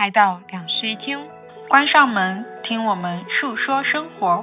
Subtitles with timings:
[0.00, 1.18] 来到两室一厅，
[1.68, 4.42] 关上门，听我们述说生活。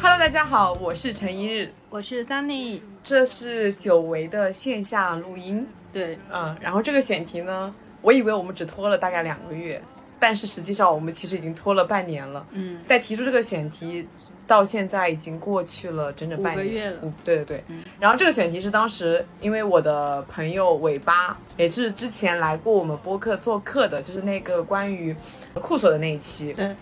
[0.00, 5.68] Hello，大家好，我是陈一日，我是 Sunny，这是久违的线下录音。
[5.92, 9.78] 对，嗯，然后这个选题呢，我以为我们只拖了大概两个月，
[10.26, 12.46] 但是实际上我们其实已经拖了半年了。
[12.52, 14.08] 嗯，在提出这个选题
[14.46, 17.64] 到现在已经过去了整整半年，五个月了五对对对。
[18.00, 25.14] 然后这个选题是当时因为我的朋友尾巴，也是之前来过我们播客做客的，就是那个关于
[25.60, 26.54] 库索的那一期。
[26.54, 26.74] 对，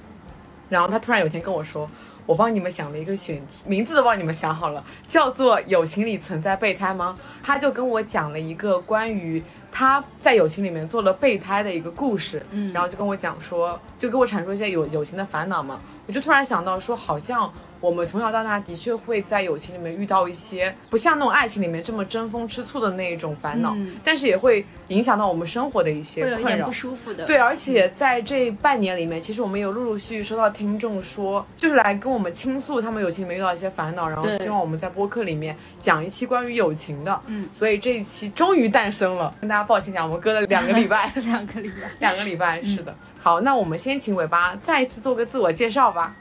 [0.68, 1.90] 然后他突然有一天跟我说。
[2.24, 15.80] 我帮你们想了一个选题，名字都帮你们想好了，叫做“友情里存在备胎吗？”他就跟我讲了一个关于他在友情里面做了备胎的一个故事，嗯然后就跟我讲说，就给我阐述一些友友情的烦恼嘛。
[16.06, 17.50] 我就突然想到说，好像
[17.82, 26.72] 我们从小到大的确会在友情里面遇到一些不像那种爱情里面这么争风吃醋的那一种烦恼，嗯但是也会影响到我们生活的一些困扰会有点不。
[26.72, 27.26] 舒服的。
[27.26, 37.20] 对，而且在这半年里面，其实我们有陆陆续续收到听众说，就是来跟我们倾诉他们友情里面遇到一些烦恼，然后希望我们在播客里面讲一期关于友情的。
[37.26, 41.74] 嗯，所以这一期终于诞生了，跟大家抱歉讲，我们隔了两个礼拜， 两个礼拜。
[41.98, 42.94] 两个礼拜，是的。
[43.20, 46.14] 好，那我们先请尾巴再一次做个自我介绍吧，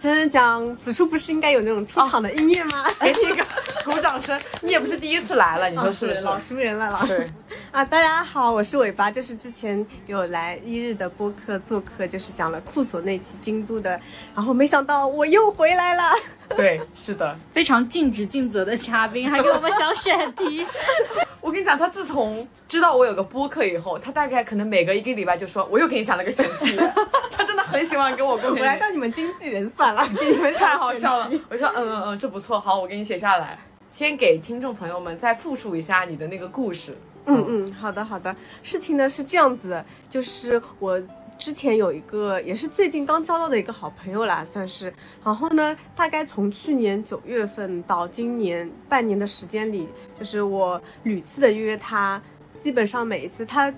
[0.00, 2.84] 真的讲，此处不是应该有那种出场的音乐吗？
[3.00, 3.44] 给你一个
[3.84, 4.40] 鼓掌声。
[4.62, 6.20] 你也不是第一次来了，你说是不是？
[6.22, 7.28] 老熟人了，老熟对，
[7.72, 7.84] 啊！
[7.84, 14.00] 大家好，我是尾巴，就是之前有来一日的播客做客，就是讲了库索那期京都的，
[14.36, 16.02] 然后没想到我又回来了。
[16.56, 17.36] 对，是的。
[17.52, 20.66] 非常尽职尽责的嘉宾，还给我们小选题。
[21.40, 26.76] 我跟你讲，他自从知道我有个播客以后，他大概可能每隔一个礼拜就说，我又给你想了个选题。
[27.30, 28.56] 他真的很喜欢跟我共我。
[28.56, 31.30] 来当你们经纪人算了，给你们太好笑了。
[31.48, 33.58] 我说嗯嗯嗯，这不错，好，我给你写下来。
[33.90, 36.96] 先给听众朋友们再复述一下你的那个故事。
[37.26, 38.34] 嗯嗯，好的好的。
[38.62, 41.00] 事情呢是这样子的，就是我
[41.38, 44.92] 之前有一个也是最近刚交到的一个好朋友啦，算是。
[45.24, 49.88] 然后呢，大概从去年九月份到今年半年的时间里，
[50.18, 52.20] 就是我屡次的约他，
[52.58, 53.72] 基本上每一次他。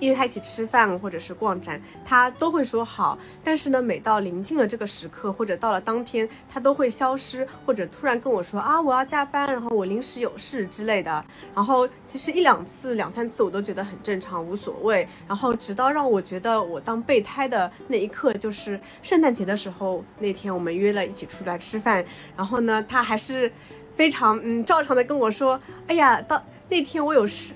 [0.00, 3.18] 约他一起吃饭或者是逛展，他都会说好。
[3.44, 11.24] 但是呢，每到临近了这个时刻，或者到了当天，他都会消失，或者突然跟我说啊，我要加班，然后我临时有事之类的。
[11.54, 15.06] 然后其实一两次、两三次我都觉得很正常，无所谓。
[15.28, 22.04] 然后直到让我觉得我当备胎的那一刻，就是圣诞节的时候，那天我们约了一起出来吃饭，
[22.36, 23.50] 然后呢，他还是
[23.94, 27.52] 非常嗯照常的跟我说，哎呀，到那天我有事。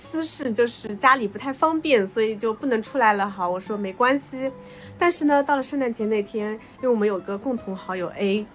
[0.00, 3.28] 私事就是家里不太方便，所以就不能出来了。
[3.28, 4.50] 好，我说没关系。
[4.98, 8.46] 但是呢，到了圣诞节那天，因为我们有个共同好友 A，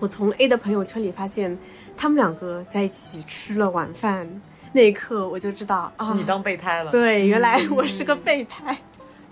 [0.00, 1.56] 我从 A 的朋友圈里发现
[1.96, 4.28] 他们两个在一起吃了晚饭。
[4.72, 6.90] 那一刻我就知道啊，你当备胎了。
[6.90, 8.76] 对，原来我是个备胎。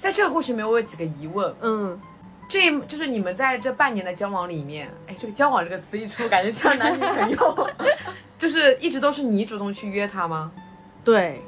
[0.00, 1.52] 在这个故事里面，我有几个疑问。
[1.60, 2.00] 嗯，
[2.48, 7.68] 这就是你们在这半年的交往里面，哎，这个交往这个词一出，感觉像男女朋友，
[8.38, 10.50] 就是一直都是你主动去约他吗？
[11.04, 11.42] 对，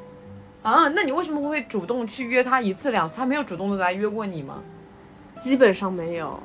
[0.62, 3.16] 啊，那你为什么会主动去约他一次两次？
[3.16, 4.62] 他没有主动的来约过你吗？
[5.42, 6.40] 基本上没有。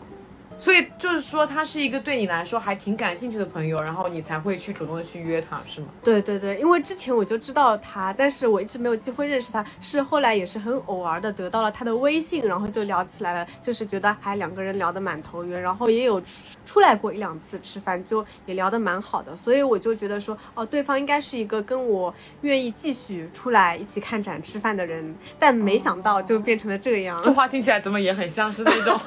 [0.60, 5.88] 所以就是说，他是一个对你来说还挺感兴趣的朋友，然后你才会去主动的去约他，是吗？
[6.04, 16.28] 对对对，因为之前我就知道他，但是我一直没有机会认识他，是后来也是很偶尔的得到了他的微信，然后就聊起来了，就是觉得还两个人聊得蛮投缘，然后也有出
[16.66, 27.22] 出来过一两次吃饭，就也聊得蛮好的，所以我就觉得说，哦，对方应该是一个跟我愿意继续出来一起看展吃饭的人，但没想到就变成了这样。
[27.24, 29.00] 这话听起来怎么也很像是那种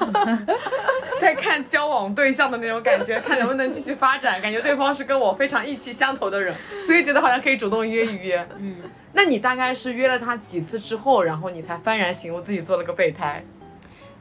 [1.21, 6.55] 在看交往对象的那种感觉， 看能不能继续发展，感觉对方是跟我非常意气相投的人，
[6.87, 8.47] 所以觉得好像可以主动约一约。
[8.57, 8.77] 嗯，
[9.11, 13.43] 那你大概是约了他几次之后，然后你才幡然醒悟自己做了个备胎？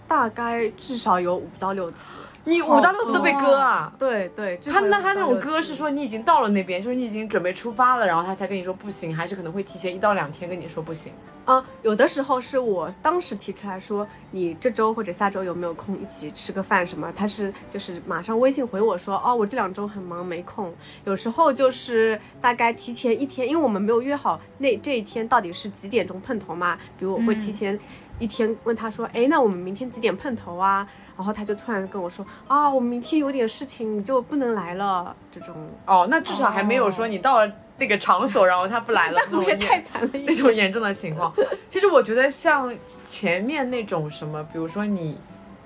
[0.08, 2.18] 大概至少有五到六次。
[2.44, 3.92] 你五到六次都被割啊？
[3.98, 11.12] 对对，他那他那种割是说你已经到了那边，就是你已经准备出发了，然后他才跟你说不行，还是可能会提前一到两天跟你说不行？
[11.44, 17.12] 啊，有的时候是我当时提出来说，你这周或者下周有没有空一起吃个饭什么？
[17.14, 20.72] 他是就是马上微信回我说，哦，我这两周很忙没空。
[21.04, 27.78] 有时候就是大概提前一天，因为我们没有约好那这一天到底是几点钟碰头嘛，比如我会提前。
[28.22, 30.86] 一天问他说，哎，那我们明天几点碰头啊？
[31.16, 35.14] 然后他就突然跟我说，啊，我明天有点事情，你就不能来了。
[35.32, 35.54] 这种，
[35.86, 40.26] 哦，那至少还没有说你到了那个场所，然后他不来了， 那太惨了一点。
[40.26, 41.32] 那种严重的情况。
[41.68, 42.72] 其实我觉得像
[43.04, 45.18] 前面那种什么，比如说你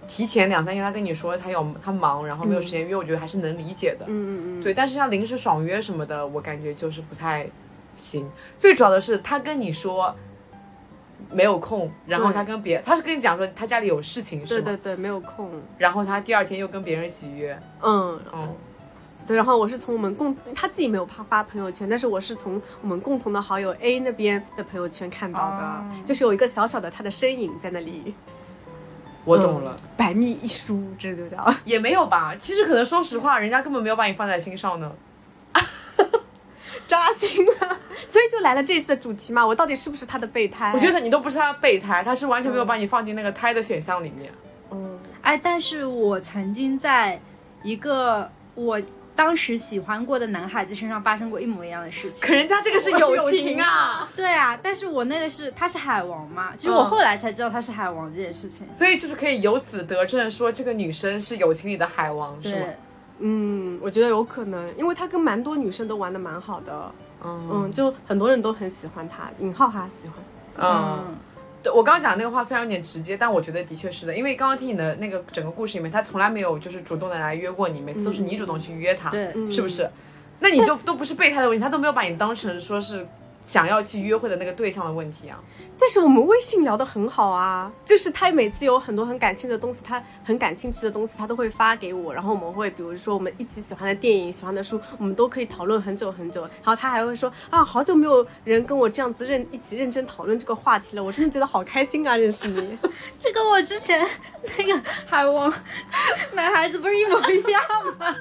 [0.09, 4.07] 提前两三天他跟你说他有他忙，然后没有时间约，我觉得还是能理解的。
[4.09, 7.47] 嗯嗯嗯，对，但是像临时爽约什么的，我感觉就是不太
[7.95, 8.29] 行。
[8.59, 10.15] 最主要的是他跟你说
[11.31, 14.65] 没有空，然后他跟别他是跟你讲说他家里有事情是吗？
[14.65, 15.51] 对对对，没有空。
[15.79, 18.55] 然后他第二天又跟别人一起约，嗯，嗯，
[19.27, 28.15] 对，然后我是从我们共他自己没有发发朋友圈，但是我是从我们共同的好友 A 那边的朋友圈看到的，哦就是有一个小小的他的身影在那里。
[29.25, 29.75] 我懂了。
[29.77, 31.53] 嗯百密一疏，这就叫。
[31.65, 34.93] 也没有吧，其实可能说实话，人家根本没有把你放在心上呢。
[36.87, 40.73] 扎心了，所以就来了这次的主题嘛，我到底是不是他的备胎？
[40.75, 44.33] 我觉得你都不是他的备胎，他是完全没有把你放进那个胎的选项里面。
[44.71, 47.21] 嗯，哎，但是我曾经在
[47.63, 48.81] 一个我
[49.15, 52.35] 当时喜欢过的男孩子身上发生过一模一样的事情可。
[52.35, 58.67] 人家这个是友情啊，对啊，但是我那个是他是海王嘛，其实我嗯后来才知道他是海王这件事情。
[58.77, 62.67] 所以就是可以由此得证说这个女生是友情里的海王，是吗？
[63.19, 66.93] 对，嗯，我觉得有可能，因为他跟蛮多女生都玩的蛮好的，
[67.25, 70.17] 嗯嗯，就很多人都很喜欢他，尹浩哈喜欢。
[70.59, 71.17] 嗯，嗯，
[71.63, 79.89] 对我刚刚讲的那个话虽然有点直接，但我觉得的确是的，因为刚刚听你的那个整个故事里面，他从来没有就是主动的来约过你，每次都是你主动去约他，对，嗯是不是？
[80.39, 83.07] 那你就都不是备胎的问题，他都没有把你当成说是
[83.47, 85.43] 想要去约会的那个对象的问题啊。
[85.79, 96.43] 但是我们微信聊得很好啊，就是他每次有很多很感兴趣的东西，他很感兴趣的东西，他都会发给我，然后我们会比如说我们一起喜欢的电影、喜欢的书，我们都可以讨论很久很久。
[96.43, 102.77] 然后他还会说啊，好久没有人跟我这样子认一起认真讨论这个话题了，我真的觉得好开心啊，认识你。
[103.21, 104.05] 这跟我之前
[104.59, 105.53] 那个海王
[106.33, 107.63] 男孩子不是一模一样
[107.99, 108.17] 吗？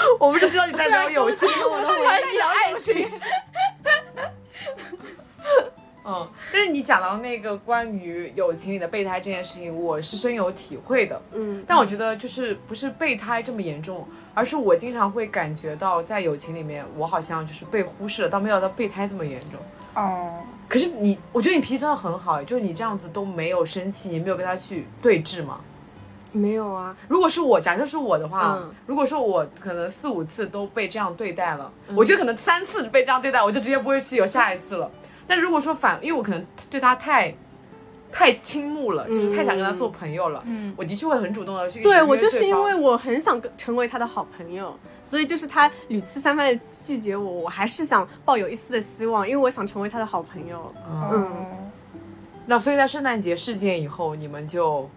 [0.18, 3.10] 我不就知道你在聊友情， 我的回忆还是聊爱情。
[6.02, 11.20] 嗯，但是你讲到那个关于友情里的备胎这件事情，我是深有体会的。
[11.32, 19.50] 嗯，但我觉得就是不是备胎这么严重，而是我经常会感觉到在友情里面，我好像就是被忽视了，倒没有到备胎这么严重。
[19.94, 25.60] 哦，可是你，我觉得你脾气真的很好，就是你这样子都没有生气，也没有跟他去对峙吗？
[26.32, 28.70] 没有啊，如果是我，假设是我的话，嗯。
[28.86, 34.90] 如果说我可能四五次都被这样对待了，我觉得可能三次被这样对待，我就直接不会去有下一次了。
[35.26, 37.34] 但如果说反，因为我可能对他太
[38.12, 40.74] 太倾慕了，就是太想跟他做朋友了，嗯。
[40.76, 50.72] 我的确会很主动的去对我就是因为我很想跟成为他的好朋友，所以就是他屡次三番的拒绝我，我还是想抱有一丝的希望，因为我想成为他的好朋友。
[50.88, 51.46] 嗯，嗯
[52.46, 54.90] 那所以在圣诞节事件以后，你们就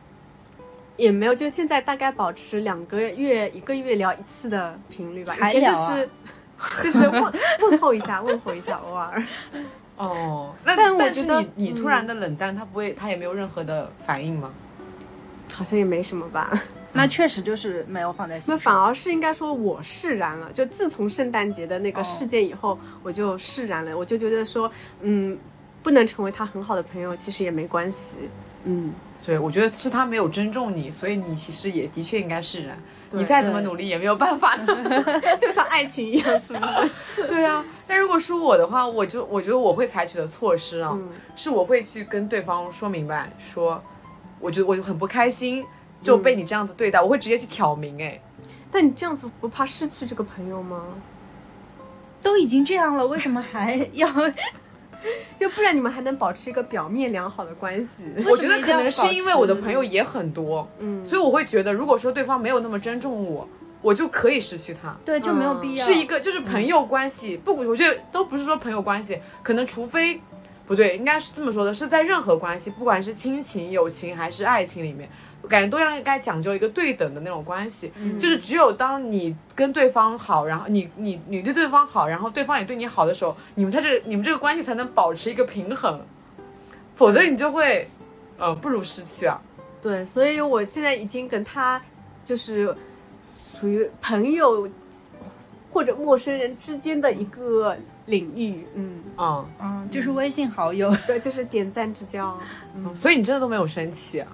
[0.97, 5.35] 也没有，就现在大概保持两个月、一个月聊一次的频率吧。
[5.35, 6.09] 以前就是、
[6.83, 7.33] 就是问
[7.69, 9.23] 问候一下，问候一下，偶尔。
[9.97, 14.51] 哦，那但我但是觉得你你嗯突然的冷淡，他不会，他也没有任何的反应吗？
[15.53, 16.51] 好像也没什么吧。
[16.95, 18.57] 那确实就是没有放在心那。
[18.57, 25.37] 反而是应该说我释然了，就自从圣诞节的那个哦事件以后，我就释然了，我就觉得说，嗯，
[25.83, 28.15] 不能成为他很好的朋友，其实也没关系。
[28.65, 28.93] 嗯，
[29.25, 32.77] 对，我觉得是他没有尊重你，所以你其实也的确应该释然。
[33.15, 34.65] 你再怎么努力也没有办法的。
[35.37, 36.59] 就像爱情一样，是不
[37.21, 37.27] 是？
[37.27, 43.79] 对啊，但如果是我的话，我就我觉得我会采取的措施啊，嗯是我会去跟对方说明白，说，
[44.39, 45.63] 我觉得我就很不开心，
[46.01, 48.19] 就被你这样子对待，我会直接去挑明，哎，
[48.71, 50.83] 但你这样子不怕失去这个朋友吗？
[52.23, 54.09] 都已经这样了，为什么还要？
[55.39, 58.03] 就不然你们还能保持一个表面良好的关系。
[58.25, 63.47] 我觉得可能是因为我的朋友也很多，嗯，所以我会觉得，如果说对方没有那么尊重我，
[63.81, 64.95] 我就可以失去他。
[65.03, 65.85] 对，就没有必要。
[65.85, 70.21] 是一个就是朋友关系，不，我觉得都不是说朋友关系，可能除非
[70.65, 75.09] 不对，应该是这么说的，是在任何关系，不管是亲情、友情还是爱情里面，
[75.43, 77.91] 我感觉都应该讲究一个对等的那种关系。
[78.17, 86.01] 就是只有当你跟对方好，然后你你你对对方好，然后对方也对你好的时候，你们在这你们这个关系才能保持一个平衡，
[86.95, 87.87] 否则你就会，
[88.37, 89.39] 呃，不如失去啊。
[89.81, 91.79] 对，所以我现在已经跟他
[92.23, 92.73] 就是
[93.53, 94.69] 属于朋友
[95.69, 98.65] 或者陌生人之间的一个领域。
[98.75, 100.89] 嗯，嗯，嗯，就是微信好友。
[101.05, 102.39] 对，就是点赞之交。
[102.75, 104.27] 嗯，所以你真的都没有生气啊？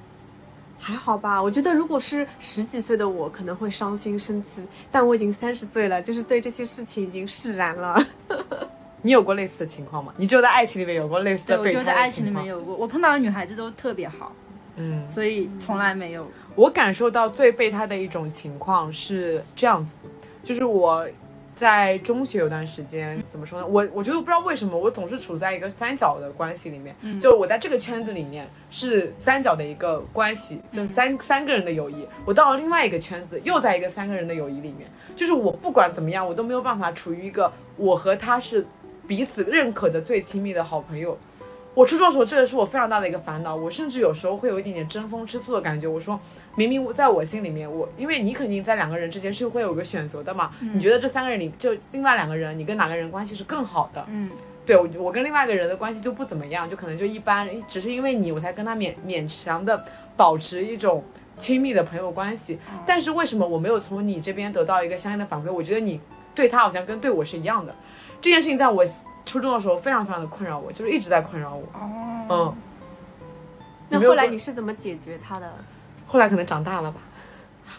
[0.79, 8.01] 还好吧，我觉得如果是十几岁的我，可能会伤心生气，但我已经三十岁了，就是对这些事情已经释然了。
[9.01, 10.13] 你有过类似的情况吗？
[10.17, 14.31] 你只有在爱情里面有过类似对，的的我就在爱情里面有过，我碰到的女孩子都特别好，
[14.77, 16.25] 嗯，所以从来没有。
[16.55, 19.91] 我感受到最备胎的一种情况是这样子，
[20.43, 21.07] 就是我
[21.59, 23.67] 在中学有段时间，怎么说呢？
[23.67, 32.07] 我我觉得不知道为什么，我总是处在一个三角的关系里面，嗯就我在这个圈子里面是三角的一个关系，就三、三个人的友谊。
[32.23, 38.65] 我到了另外一个圈子，又在一个三个人的友谊里面，就是我不管怎么样，我都没有办法处于一个我和他是
[39.05, 41.17] 彼此认可的最亲密的好朋友。
[41.75, 43.55] 我初中的时候，这个是我非常大的一个烦恼。
[43.55, 45.87] 我甚至有时候会有一点点争风吃醋的感觉。
[45.87, 46.19] 我说，
[46.55, 50.51] 明明我在我心里面，我因为你肯定在两个人之间是会有个选择的嘛。
[50.59, 54.03] 你觉得这三个人里，就另外两个人，你跟哪个人关系是更好的？
[54.09, 54.31] 嗯，
[54.65, 59.85] 对我，我跟另外一个人的关系就不怎么样，就可能就一般，只是因为你，我才跟他勉勉强的
[60.17, 61.03] 保持一种
[61.37, 62.59] 亲密的朋友关系。
[62.85, 65.53] 但是为什么我没有从你这边得到一个相应的反馈？
[65.53, 66.01] 我觉得你
[66.33, 67.73] 对他好像跟对我是一样的。
[68.19, 68.83] 这件事情在我
[69.29, 71.63] 初中的时候非常非常的困扰我，就是一直在困扰我。
[71.73, 72.55] 哦，嗯，
[73.89, 75.53] 那后来你是怎么解决他的？
[76.07, 76.99] 后来可能长大了吧。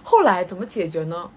[0.05, 1.29] 后来怎么解决呢？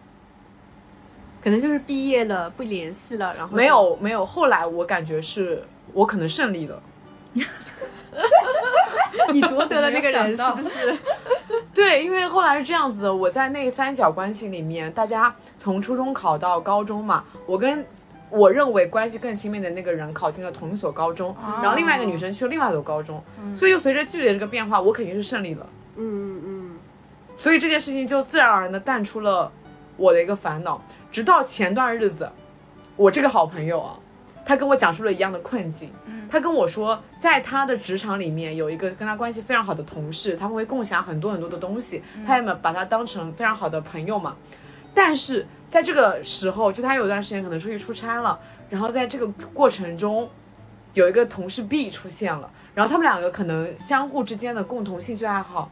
[1.41, 6.79] 可能就是毕业了不联系了，然后没有没有，后来我感觉是我可能胜利了。
[9.33, 10.95] 你夺得了那个人是不是？
[11.73, 17.83] 对，因为后来是这样子的，我在那三角关系里面，大家从初中考到高中嘛，我跟
[18.33, 23.23] 我认为关系更亲密的那个人考进了同一所高中，然后另外一个女生去了另外一所高中，
[23.55, 25.67] 所以就随着距离的这个变化，我肯定是胜利了。
[25.95, 26.77] 嗯嗯
[27.37, 29.51] 所以这件事情就自然而然的淡出了
[29.97, 30.81] 我的一个烦恼。
[31.11, 32.27] 直到前段日子，
[32.95, 33.99] 我这个好朋友啊，
[34.43, 35.91] 他跟我讲述了一样的困境。
[36.31, 44.35] 他跟我说，在他的职场里面有一个跟他关系非常好的同事，他们会共享很多很多的东西，他也把他当成非常好的朋友嘛。
[44.95, 48.39] 但是在这个时候，就他有段时间可能出去出差了，
[48.69, 50.29] 然后在这个过程中，
[50.93, 55.71] 有一个同事 B 出现了，然后他们两个可能相互之间的共同兴趣爱好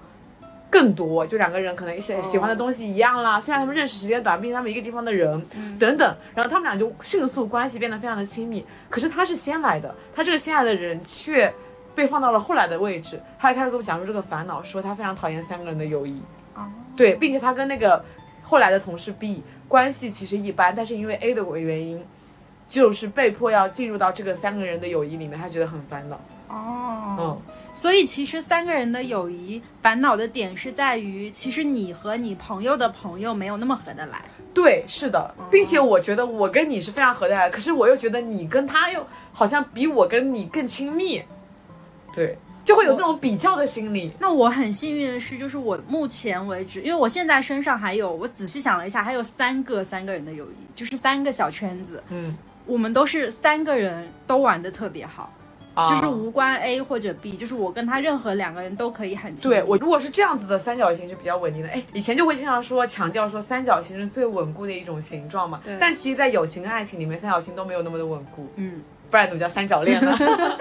[0.71, 3.39] 更多，就两个人可能喜喜欢的东西一样啦。
[3.39, 5.39] 虽然他们认识时间短，毕竟他们一个地方的人，
[5.77, 8.65] 等等，然后他们俩就迅速关系变得非常的亲密。
[8.89, 11.53] 可是他是先来的，他这个先来的人却
[11.93, 13.21] 被放到了后来的位置。
[13.37, 16.19] 他还开始跟我讲述这个烦恼，说他非常讨厌三个人的友谊。
[16.97, 18.03] 对，并且他跟那个
[18.41, 22.03] 后来的同事 B 关系其实一般，但是因为 A 的原因，
[22.67, 26.19] 就是被迫要进入到这个三个人的友谊里面，他觉得很烦恼。
[26.49, 27.41] 哦，嗯，
[27.73, 34.21] 所以其实三个人的友谊烦恼的点是在于，其实你和你朋友的朋友没有那么合得来。
[34.53, 41.23] 对，是的，并且我觉得我跟你是非常合得来的，可是我又觉得你跟他又好像比我跟你更亲密，
[42.13, 42.37] 对，
[42.71, 44.11] 就会有那种比较的心理。
[44.19, 52.35] 那我很幸运的是，就是我目前为止，因为我现在身上还有，我仔细想了一下，还有三个三个人的友谊，就是三个小圈子，嗯，
[52.65, 55.31] 我们都是三个人都玩的特别好。
[55.73, 59.49] 啊就是无关 A 或者 B，就是我跟他任何两个人都可以很亲。
[59.49, 70.17] 对我如果是这样子的三角形是比较稳定的，哎，以前就会经常说强调说三角形是最稳固的一种形状嘛，但其实，在友情跟爱情里面，三角形都没有那么的稳固，嗯，不然怎么叫三角恋呢？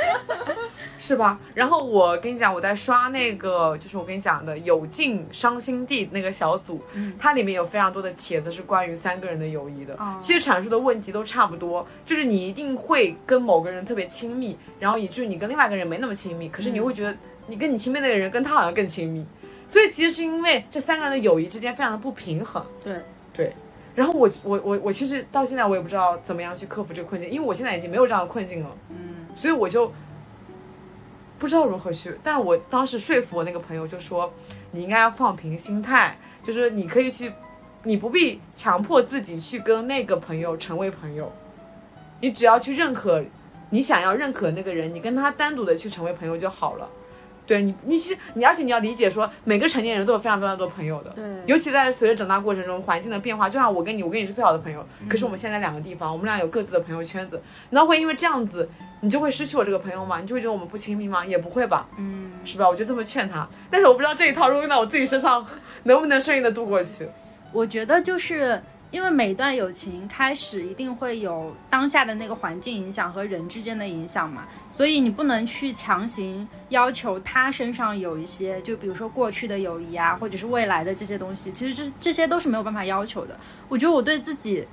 [0.99, 1.39] 是吧？
[1.55, 9.95] 然后我跟你讲，我在刷那个，就是我跟你讲的有劲伤心地那个小组，嗯它里面有非常多的帖子是关于三个人的友谊的。
[9.95, 17.17] 哦其实阐述的问题都差不多，就是你一定会跟某个人特别亲密，然后以至于你跟另外一个人没那么亲密，可是你会觉得
[17.47, 19.25] 你跟你亲密那个人跟他好像更亲密，
[19.67, 22.63] 所以其实是因为这三个人的友谊之间非常的不平衡。
[22.85, 22.97] 对，
[23.33, 23.55] 对，
[24.01, 29.93] 然后我我我我其实到现在我也不知道怎么样去克服这个困境，因为我现在已经没有这样的困境了，嗯，所以我就
[31.39, 32.17] 不知道如何去。
[32.23, 34.33] 但我当时说服我那个朋友就说，
[34.71, 37.31] 你应该要放平心态，就是你可以去，
[37.83, 41.31] 你不必强迫自己去跟那个朋友成为朋友，
[42.23, 43.23] 你只要去认可
[43.69, 46.89] 你想要认可的那个人，你跟他单独的去成为朋友就好了。
[47.51, 58.69] 对你，你其实你，而且你要理解说，每个成年人都有非常非常多朋友的，对尤其在随着长大过程中，环境的变化，就像我跟你，我跟你是最好的朋友，嗯可是我们现在两个地方，我们俩有各自的朋友圈子，难道会因为这样子，
[59.01, 60.21] 你就会失去我这个朋友吗？
[60.21, 61.27] 你就会觉得我们不亲密吗？
[61.27, 62.69] 也不会吧，嗯，是吧？
[62.71, 65.45] 我就这么劝他，但是我不知道这一套如果用到我自己身上，
[65.83, 67.09] 能不能顺利的度过去。
[67.53, 83.39] 我觉得就是因为每段友情开始一定会有当下的那个环境影响和人之间的影响嘛，所以你不能去强行要求他身上有一些，就比如说过去的友谊啊，或者是未来的这些东西，其实这这些都是没有办法要求的。
[83.69, 84.67] 我觉得我对自己。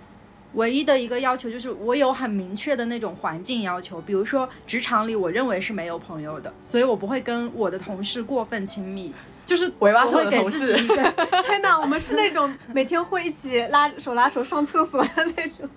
[0.53, 9.13] 唯一的一个要求就是我有很明确的那种环境要求，比如说职场里我认为是没有朋友的，所以我不会跟我的同事过分亲密，
[9.47, 10.73] 就是尾巴是我我会给的同事
[11.43, 15.67] 天哪，我们是那种每天会一起拉手拉手上厕所的那种。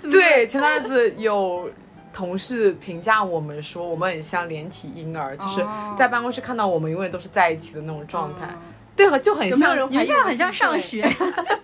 [0.00, 0.10] 是是？
[0.10, 1.68] 对，前段日子有
[2.14, 5.94] 同事评价我们说，我们很像连体婴儿，就是哦。
[5.98, 8.46] 在办公室看到我们永远都是在一起的那种状态。
[8.50, 8.58] 嗯
[8.96, 11.02] 对，就很像你们这样很像上学，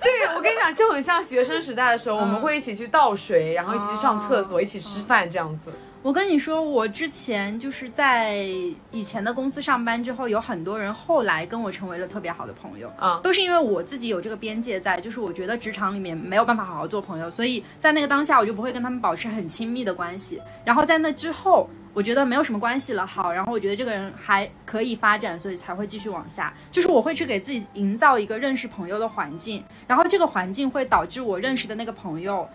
[0.03, 2.41] 对，我跟你讲，就很像学生时代的时候，我们嗯。
[2.43, 5.73] 会一起去倒水，然后一起去上厕所，哦一起吃饭这样子。
[6.03, 8.45] 我跟你说，我之前就是在
[8.91, 20.43] 以前的公司上班之后，有很多人后来跟我成为了特别好的朋友，啊都是因为我自己有这个边界在，就是我觉得职场里面没有办法好好做朋友，所以在那个当下我就不会跟他们保持很亲密的关系。
[20.65, 26.53] 然后在那之后，我觉得没有什么关系了，好，然后我觉得这个人还可以发展，所以才会继续往下。
[26.73, 32.49] 就是我会去给自己营造一个认识朋友的环境，然后这个环境会导致我认识的那个朋友。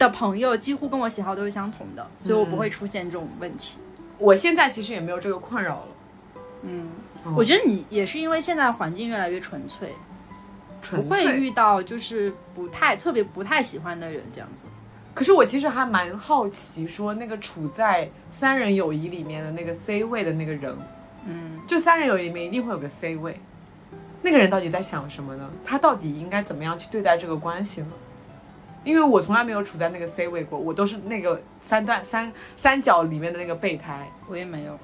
[0.00, 3.78] 的朋友几乎跟我喜好都是相同的，所以我不会出现这种问题。
[4.18, 5.88] 我现在其实也没有这个困扰了。
[6.62, 6.88] 嗯，
[7.26, 9.90] 嗯我觉得你也是因为现在环境越来越纯粹，
[10.80, 11.36] 不会纯粹。
[11.36, 14.62] 遇到就是不太特别不太喜欢的人这样子。
[15.12, 20.74] 可是我其实还蛮好奇，说那个处在三人友谊里面的那个 C 位的那个人，
[21.26, 23.38] 嗯，就三人友谊里面一定会有个 C 位，
[24.22, 25.50] 那个人到底在想什么呢？
[25.62, 27.88] 他到底应该怎么样去对待这个关系呢？
[28.84, 34.08] 因为我从来没有处在那个 C 位过，我都是那个三段三三角里面的那个备胎。
[34.28, 34.78] 我也没有。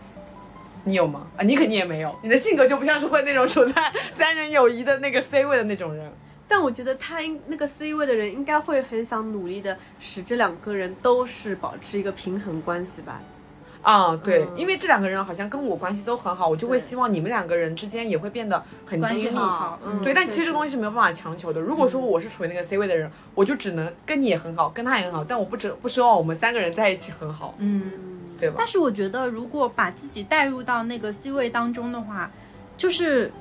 [0.85, 1.27] 你有吗？
[1.37, 6.13] 啊，你肯定也没有，你的性格就不像是会那种处在 三人友谊的那个 C 位的那种人。
[6.47, 13.21] 但我觉得他应那个 C 位的人应该会很想努力的使这两个人都是保持一个平衡关系吧。
[13.87, 19.39] 啊，对，嗯因为这两个人好像跟我关系都很好，我就会希望你们两个人之间也会变得很亲密。
[19.85, 21.61] 嗯，对，但其实这个东西是没有办法强求的。
[21.61, 27.93] 如果说我是处于那个 C 位的人，我就只能跟你也很好，跟他也很好，但我不指不奢望我们三个人在一起很好，嗯。
[28.39, 28.67] 对吧但？
[28.67, 32.31] 是我觉得，如果把自己带入到那个 C 位当中的话，
[32.77, 33.33] 就是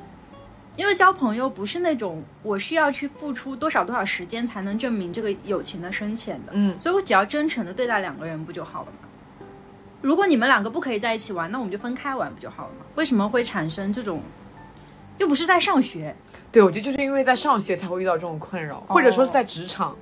[0.77, 9.09] 因为交朋友不是那种我需要去付出多少多少时间才能证明这个友情的深浅的，嗯，所以我只要真诚的对待两个人不就好了吗？
[10.05, 12.85] 如果你们两个不可以在一起玩，那我们就分开玩不就好了吗？
[12.93, 14.21] 为什么会产生这种？
[15.17, 16.15] 又不是在上学，
[16.51, 19.95] 对，我觉得就是因为在上学才会遇到这种困扰，或者说是在职场，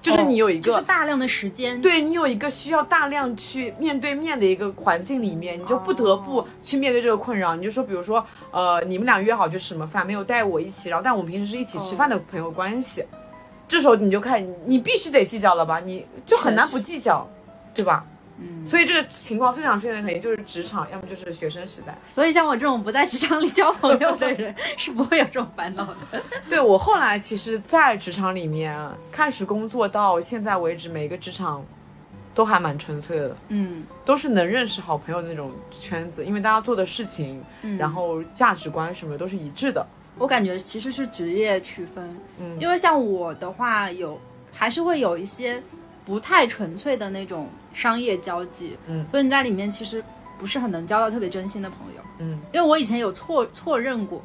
[0.00, 7.54] 就是你有一个就是大量的时间，对你有一个需要大量去面对面的一个环境里面，你就不得不去面对这个困扰。
[7.54, 13.04] 你就说，比如说，呃，你们俩约好去吃什么饭，没有带我一起，然后但我们平时是一起吃饭的朋友关系，
[13.68, 17.28] 这时候你就看你你必须得计较了吧，你就很难不计较，
[17.74, 18.06] 对吧？
[18.40, 21.96] 嗯，所以这个情况非常出现的肯定就是职场，要么就是学生时代。
[22.04, 26.22] 所以像我这种不在职场里交朋友的人是不会有这种烦恼的。
[26.48, 28.76] 对我后来其实，在职场里面
[29.12, 31.64] 开始工作到现在为止，每个职场
[32.34, 33.36] 都还蛮纯粹的。
[33.48, 39.86] 嗯都是能认识好朋友的那种圈子，因为大家做的事情，嗯，然后价值观什么的都是一致的。
[40.18, 44.20] 我感觉其实是职业区分，嗯，因为像我的话有
[44.52, 45.62] 还是会有一些
[46.04, 49.06] 不太纯粹的那种商业交际，嗯。
[49.10, 50.02] 所以你在里面其实
[50.38, 52.02] 不是很能交到特别真心的朋友。
[52.18, 52.40] 嗯。
[52.52, 54.22] 因为我以前有错错认过，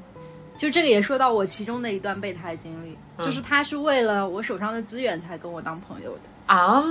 [0.57, 3.25] 就这个也说到我其中的一段备胎经历，嗯。
[3.25, 6.83] 就是他是为了我手上的资源才跟我当朋友的，啊，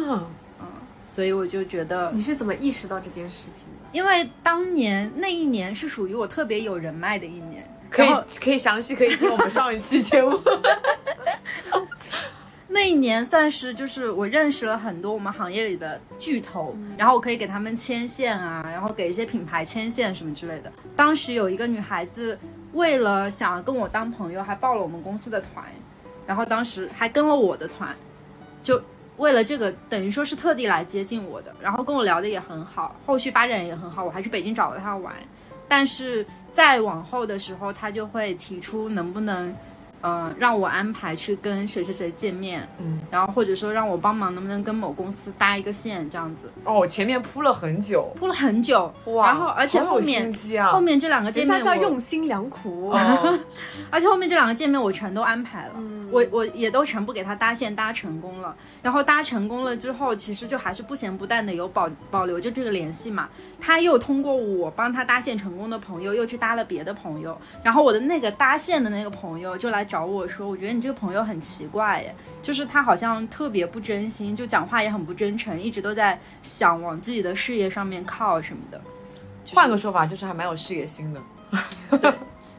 [0.61, 0.67] 嗯，
[1.07, 3.89] 所以我就觉得你是怎么意识到这件事情的？
[3.93, 8.09] 因为当年那一年是属于我特别有人脉的一年，可以
[8.41, 10.41] 可以详细可以听我们上一期节目。
[12.67, 20.73] 那一年算是就是我认识了很多我们行业里的巨头，然后我可以给他们牵线啊，然后给一些品牌牵线什么之类的。
[20.97, 22.39] 当时有一个女孩子
[22.73, 25.65] 为了想跟我当朋友，还报了我们公司的团，
[26.27, 27.95] 然后当时还跟了我的团，
[28.63, 28.83] 就
[29.19, 35.15] 为了这个等于说是特地来接近我的，然后跟我聊的也很好，后续发展也很好，我还去北京找了她玩。
[35.69, 39.55] 但是再往后的时候，她就会提出能不能。
[40.07, 46.53] 嗯、让我安排去跟谁谁谁见面，嗯，然后或者说让我帮忙，能不能跟某公司搭一个线，这样子。
[46.65, 52.91] 哦，前面铺了很久，铺了很久，哇，然后而且好有后面心机啊，后面这两个见面我，叫用心良苦。
[52.91, 53.39] 哦。
[53.91, 55.95] 而且后面这两个见面我全都安排了，嗯。
[56.13, 58.55] 我我也都全部给他搭线搭成功了。
[58.83, 63.29] 然后搭成功了之后，其实就还是不咸不淡的有保保留着这个联系嘛。
[63.61, 78.81] 他又通过我帮他搭线成功的朋友，又去搭了别的朋友，然后我的那个搭线的那个朋友就来找我说，我觉得你这个朋友很奇怪耶，就是他好像特别不真心，就讲话也很不真诚，一直都在想往自己的事业上面靠什么的。
[79.45, 82.13] 就是换个说法就是还蛮有事业心的。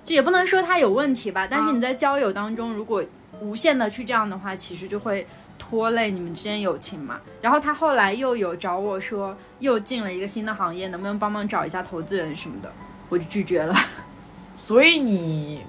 [0.06, 3.04] 就也不能说他有问题吧，但是啊你在交友当中，如果
[3.41, 5.28] 无限的去这样的话，其实就会
[5.60, 7.19] 拖累你们之间友情嘛。
[7.41, 12.71] 然后他后来又有找我说，又进了一个新的行业，能不能帮忙找一下投资人什么的，
[13.10, 13.76] 我就拒绝了。
[14.65, 15.62] 所以你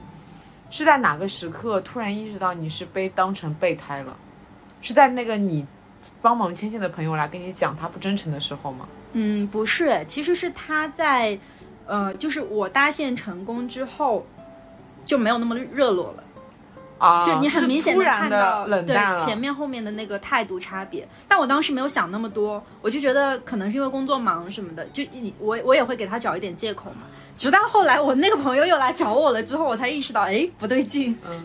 [0.70, 4.16] 是在哪个时刻突然意识到你是被当成备胎了？
[4.82, 5.66] 是在那个你
[6.20, 8.86] 帮忙牵线的朋友来跟你讲他不真诚的时候吗？
[9.12, 11.38] 嗯，不是，其实是他在，
[11.86, 14.26] 呃，就是我搭线成功之后，
[15.04, 16.24] 就没有那么热络了。
[16.98, 19.14] 啊，就你很明显的看到对。
[19.14, 27.06] 前面后面的那个态度差别，但我当时没有想那么多，我就觉得可能是因为工作忙什么的，就你我我也会给他找一点借口嘛。
[27.36, 31.16] 直到后来我那个朋友又来找我了之后，我才意识到，哎，不对劲。
[31.28, 31.44] 嗯，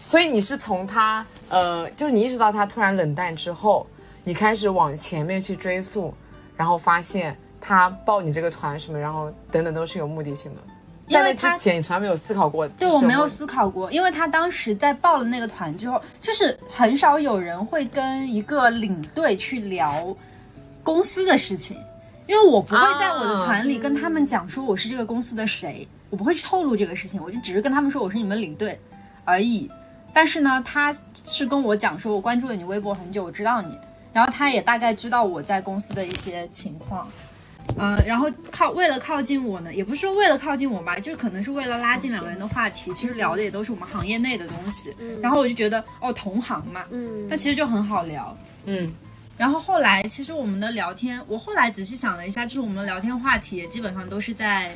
[0.00, 3.84] 所以你是从他呃，就是你意识到他突然冷淡之后，
[4.22, 6.14] 你开始往前面去追溯，
[6.56, 10.60] 然后发现他报你这个团什么，然后等等都是有目的性的。
[11.08, 12.68] 因为他之前，你从来没有思考过。
[12.68, 20.14] 对我没有思考过，因为他当时在报了那个团之后，就是很少有人会跟一个领队去聊
[20.82, 21.76] 公司的事情，
[22.26, 28.78] 因为我不会在我的团里跟他们讲说我是这个公司的谁，我不会去透露这个事情，我就只是跟他们说我是你们领队
[29.24, 29.70] 而已。
[30.12, 33.78] 但是呢，他是跟我讲说，我关注了你微博很久，我知道你，
[34.12, 37.06] 然后他也大概知道我在公司的一些情况。
[37.76, 42.92] 嗯、然后靠为了靠近我呢，也不是说为了靠近我吧，就可能是为了拉近两个人的话题。
[42.94, 44.96] 其实聊的也都是我们行业内的东西。
[45.22, 48.36] 然后我就觉得，哦，同行嘛，嗯那其实就很好聊。
[48.64, 48.92] 嗯，
[49.36, 54.74] 然后后来，其实我们的聊天，我后来仔细想了一下，就是我们的聊天话题也基本上都是在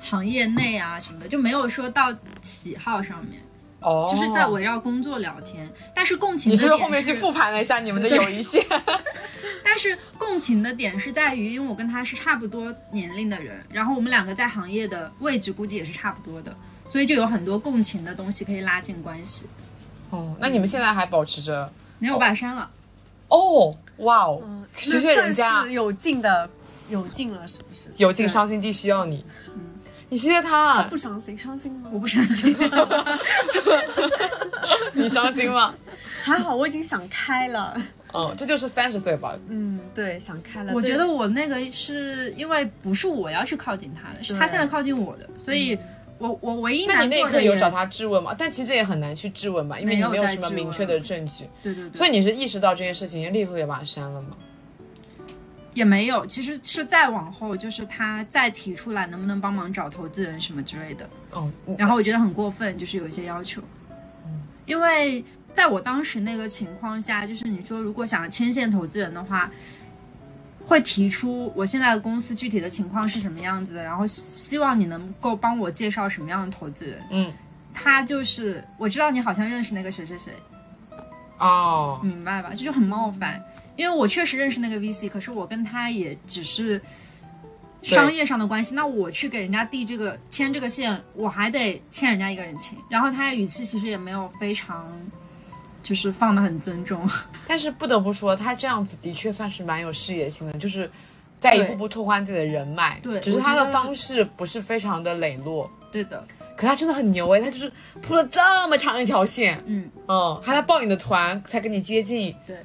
[0.00, 3.40] 行业内啊什么的，就没有说到喜好上面，
[3.80, 5.68] 哦，就是在围绕工作聊天。
[5.94, 8.64] 但是共情你是不的点是后面去复盘了一下你们的友谊线？
[9.64, 16.56] 但是共情的点是在于，因为我跟他是差不多年龄的人，然后我们两个在行业的位置估计也是差不多的，
[16.88, 19.46] 所以就有很多共情的东西可以拉近关系。
[20.10, 21.70] 哦，那你们现在还保持着？
[21.98, 22.70] 没有我把它删了，
[23.28, 26.48] 哦，哇哦，嗯，学学人家算是有劲的，
[26.88, 27.92] 有劲了，是不是？
[27.96, 29.24] 有劲伤心地需要你。
[30.10, 31.90] 你谢谢他不，伤心，伤心吗？
[31.92, 32.56] 我不伤心。
[34.94, 35.74] 你伤心吗？
[36.22, 37.76] 还好，我已经想开了。
[38.14, 39.38] 嗯，这就是三十岁吧。
[39.48, 40.72] 嗯，对，想开了。
[40.72, 45.78] 我觉得我那个是因为不是我要去靠近他的，是他现在靠近我的，所以
[46.16, 48.34] 我我唯一那你那一难过的也刻有找他质问吗？
[48.36, 51.44] 但其实也很难去质问吧，因为你没有什么明确的证据。
[51.62, 54.28] 对对对，所以你是意识到这件事情，立刻也把他删了吗？
[55.74, 63.62] 也没有，其实是再往后，就是他再提出来能不能帮忙找投资人什么之类的，哦，然后我觉得很过分，就是有一些要求，
[64.66, 69.50] 因为在我当时那个情况下，就是你说如果想牵线投资人的话，
[70.64, 76.98] 会提出我现在的公司具体的情况是什么样子的，然后希希望你能够帮我介绍什么样的投资人。
[77.10, 77.32] 嗯，
[77.72, 80.32] 他就是我知道你好像认识那个谁谁谁，
[81.38, 82.50] 哦，明白吧？
[82.50, 83.42] 这就很冒犯，
[83.76, 86.80] 因为我确实认识那个 VC，可是我跟他也只是
[87.82, 88.74] 商业上的关系。
[88.74, 92.76] 那我去给人家递这个牵这个线，我还得欠人家一个人情。
[92.88, 94.84] 然后他的语气其实也没有非常，
[95.82, 97.08] 就是放的很尊重。
[97.46, 100.90] 但是不得不说，他这样子的确算是蛮有事业心的，就是
[101.38, 102.98] 在一步步拓宽自己的人脉。
[103.00, 105.70] 对只是他的方式不是非常的磊落。
[105.92, 106.26] 对的，
[106.58, 112.34] 可他真的很牛哎，他就是铺了这么长一条线，嗯，嗯，还来报你的团才跟你接近。
[112.44, 112.56] 对，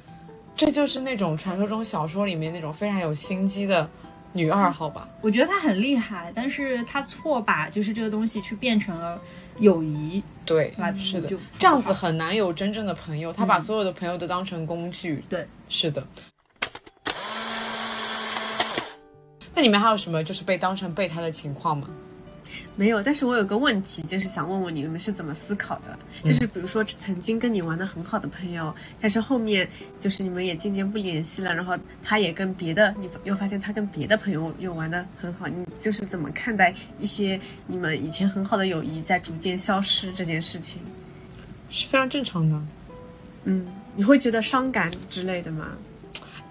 [0.56, 3.88] 这就是那种传说中小说里面那种非常有心机的
[4.32, 5.08] 女二号吧？
[5.20, 9.16] 我觉得她很厉害，但是她错把就是这个东西去变成了
[9.60, 13.32] 友谊对来，是的就，这样子很难有真正的朋友。
[13.32, 15.22] 她把所有的朋友都当成工具。
[15.28, 16.04] 对，是的。
[19.54, 21.88] 那你们还有什么就是被当成备胎的情况吗？
[22.76, 25.96] 没有，但是我有个问题，就是想问问你们是怎么思考的？
[26.24, 29.68] 就是比如说曾经跟你玩的很好的朋友，但是后面
[30.00, 40.80] 就是你们也渐渐不联系了，然后他也跟别的，你又发现他跟别的朋友又玩的很好，你就是怎么看待一些你们以前很好的友谊在逐渐消失这件事情？
[41.70, 42.60] 是非常正常的。
[43.44, 45.68] 嗯，你会觉得伤感之类的吗？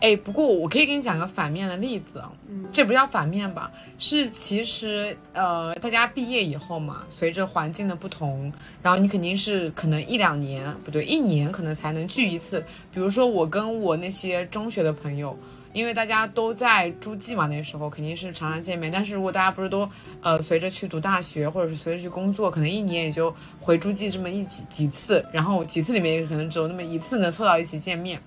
[0.03, 3.71] 哎，不过我可以给你讲个反面的例子啊，嗯这不叫反面吧？
[3.97, 12.65] 是其实呃，大家毕业以后嘛，随着环境的不同，然后你肯定是可能一两年不对，一年可能才能聚一次。
[12.93, 15.39] 比如说我跟我那些中学的朋友，
[15.71, 18.91] 因为大家都在诸暨嘛，那时候肯定是常常见面。
[18.91, 19.89] 但是如果大家不是都
[20.21, 28.21] 呃随着去读大学，或者是随着去工作，可能一年也就回诸暨这么一几几次，然后几次里面也可能只有那么一次能凑到一起见面。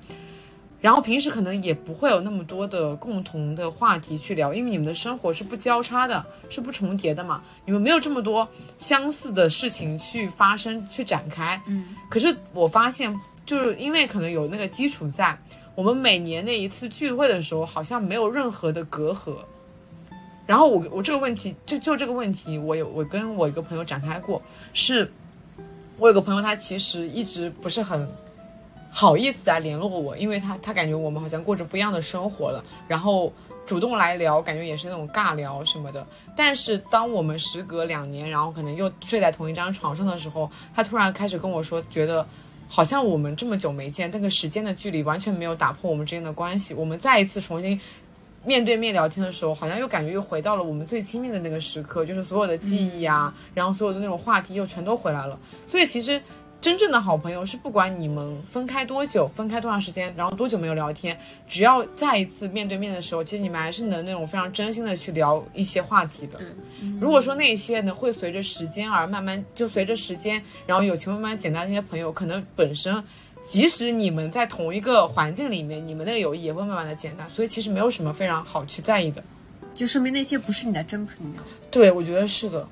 [0.87, 11.61] 然后平时可能也不会有那么多的共同的话题去聊，因为你们的生活是不交叉的，是不重叠的嘛，你们没有这么多相似的事情去发生、去展开。
[11.67, 13.13] 嗯，可是我发现，
[13.45, 15.37] 就是因为可能有那个基础在，
[15.75, 19.35] 我们每年那一次聚会的时候，好像没有任何的隔阂。
[20.47, 24.41] 然后我我这个问题就就这个问题，我有我跟我一个朋友展开过，
[24.73, 25.11] 是
[25.99, 28.09] 我有个朋友，他其实一直不是很
[28.99, 32.65] 好意思来联络我，因为他他感觉我们好像过着不一样的生活了。
[32.89, 33.31] 然后
[33.67, 36.07] 主动来聊，感觉也是那种尬聊什么的。
[36.35, 42.27] 但是当我们时隔两年，然后可能又睡在同一张床上的时候，他突然开始跟我说，觉得
[42.71, 46.73] 好像我们这么久没见，那个时间的距离完全没有打破我们之间的关系。
[46.73, 47.79] 我们再一次重新
[48.47, 55.39] 面对面聊天的时候，好像又感觉又回到了我们最亲密的那个时刻，就是所有的记忆啊，然后所有的那种话题又全都回来了。
[55.69, 56.19] 所以其实。
[56.61, 61.17] 真正的好朋友是不管你们分开多久，分开多长时间，然后多久没有聊天，
[61.47, 66.41] 只要再一次面对面的时候，其实你们还是能那种非常真心的去聊一些话题的。
[67.01, 73.05] 如果说那些呢会随着时间而慢慢就随着时间，然后友情慢慢简单，那些朋友可能本身，
[73.45, 79.23] 即使你们在同一个环境里面，你们的友谊也会慢慢的简单，所以其实没有什么非常好去在意的，
[79.73, 81.43] 就说明那些不是你的真朋友。
[81.71, 82.67] 对，我觉得是的。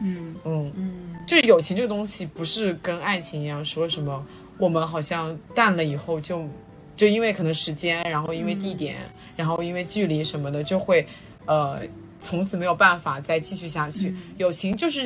[0.00, 4.24] 嗯嗯嗯，就是友情这个东西，不是跟爱情一样，说什么
[4.58, 6.48] 我们好像淡了以后就，
[6.96, 8.96] 就因为可能时间，然后因为地点，
[9.36, 11.06] 然后因为距离什么的，就会，
[11.46, 11.80] 呃，
[12.18, 14.14] 从此没有办法再继续下去。
[14.38, 15.02] 友情就是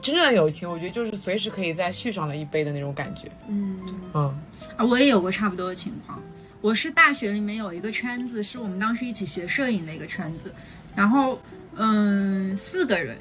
[0.00, 3.30] 真正的友情，我觉得就是随时可以再续上了一杯的那种感觉。
[3.48, 3.80] 嗯
[4.14, 4.34] 嗯
[4.76, 6.18] 啊，我也有过差不多的情况。
[6.60, 10.52] 我是大学里面有一个圈子，是我们当时一起学摄影的一个圈子，
[10.94, 11.38] 然后
[11.76, 13.16] 嗯，四个人。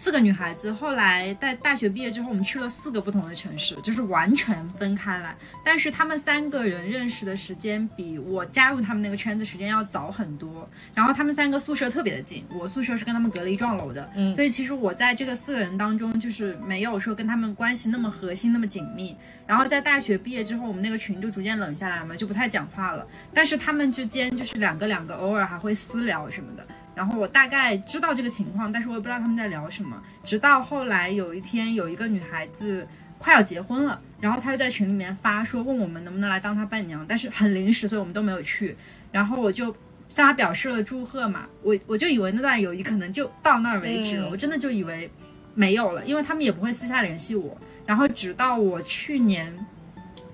[0.00, 5.36] 四个女孩子，后来在大学毕业之后，我们去了四个不同的城市，就是完全分开来。
[5.62, 10.66] 但是她们三个人认识的时间比我加入他们那个圈子时间要早很多。
[10.94, 14.10] 然后她们三个宿舍特别的近，我宿舍是跟他们隔了一幢楼的。
[14.16, 19.14] 嗯，所以其实我在这个四个人当中，就是没有说跟他们关系那么核心、那么紧密。
[19.46, 23.06] 然后在大学毕业之后，我们那个群就逐渐冷下来嘛，就不太讲话了。
[23.34, 26.66] 但是他们之间就是两个两个，偶尔还会私聊什么的。
[27.00, 29.98] 然后我大概知道这个情况，但是我也不知道他们在聊什么。
[30.22, 32.86] 直到后来有一天，有一个女孩子
[33.16, 38.76] 快要结婚了，然后她就在群里面发说，问我们能不能来当她伴娘，但是很临时，所以我们都没有去。
[39.10, 39.74] 然后我就
[40.10, 45.10] 向她表示了祝贺嘛，我我就以为那段友谊可能就到那儿为止了，我真的就以为
[45.54, 47.56] 没有了，因为他们也不会私下联系我。
[47.86, 49.50] 然后直到我去年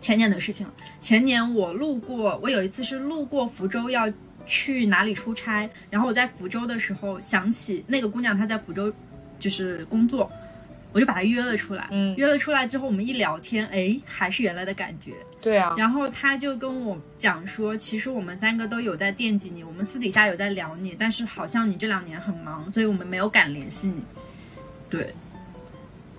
[0.01, 0.67] 前年的事情，
[1.01, 4.13] 前年我路过，我有一次是路过福州要。
[4.47, 5.69] 去哪里出差？
[5.91, 8.93] 然后我在福州的时候想起那个姑娘，她在福州
[9.39, 10.31] 就是工作，
[10.93, 11.89] 我就把她约了出来。
[11.91, 15.13] 嗯，约了出来之后，我们一聊天，哎，还是原来的感觉。
[15.43, 15.75] 对啊。
[15.77, 24.03] 然后她就跟我讲说，其实我们三个都有在惦记你，我们私底下有在聊你，但是好像你这两年很忙，所以我们没有敢联系你。
[24.89, 25.13] 对。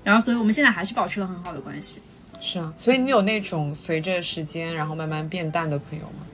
[0.03, 2.01] 然后，所以我们现在还是保持了很好的关系。
[2.39, 6.25] 是啊，所以你有那种随着时间然后慢慢变淡的朋友吗？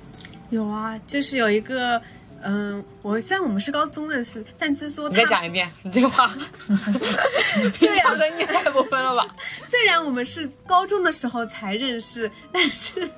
[0.49, 2.01] 有啊，就是有一个，
[2.43, 6.31] 嗯，我虽然我们是高中认识，但据说你再讲一遍，你这个话，
[7.77, 9.35] 虽然你太过分了吧？
[9.67, 13.09] 虽然我们是高中的时候才认识，但是。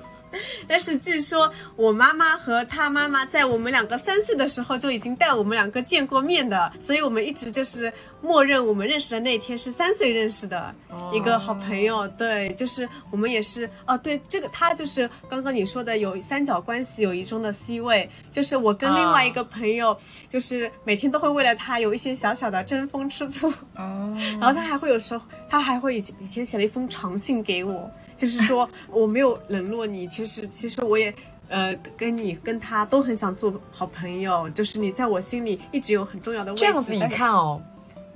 [0.68, 10.74] 但是据说我妈妈和她妈妈在我们两个三岁的时候就已经带我们两个见过面的，所以我们一直就是默认我们认识的那天是三岁认识的
[11.12, 12.06] 一个好朋友。
[12.08, 19.96] 对，就是我们也是哦，对，这个他就是刚刚你说的有三角关系友谊中的 C 位，就是我跟另外一个朋友，
[20.28, 23.48] 就是每天都会为了他有一些小小的争风吃醋。
[23.76, 27.90] 哦， 然后他还会有时候，他还会以以前写了一封长信给我。
[28.16, 31.14] 就是说我没有冷落你，其实其实我也，
[31.48, 36.64] 呃，跟你跟他都很想做好朋友，就是你在我心里一直有很重要的位置。
[36.64, 37.62] 这样子一看哦，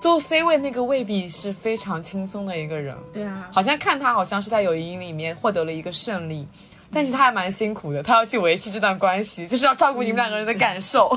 [0.01, 2.97] 做 C 位那个未必是非常轻松的一个人。
[3.13, 6.49] 对啊，好像看他好像是在友谊里面获得了一个胜利，
[6.91, 11.17] 但是他还蛮辛苦的，他要去维系这段关系，就是要照顾你们两个人的感受。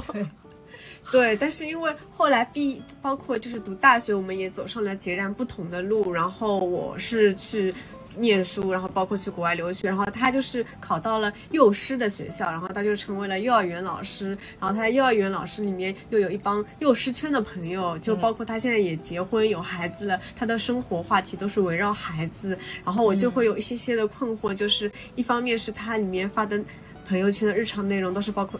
[1.11, 7.73] 对，但是因为后来毕，包括就是读大学，我们也走上了截然不同的路，然后我是去。
[8.17, 26.59] 念书，然后包括去国外留学，然后他就是考到了幼师的学校，然后他就成为了幼儿园老师，然后他在幼儿园老师里面又有一帮幼师圈的朋友，就包括他现在也结婚有孩子了，他的生活话题都是围绕孩子，然后我就会有一些些的困惑，就是一方面是他里面发的。
[27.07, 28.59] 朋友圈的日常内容都是包括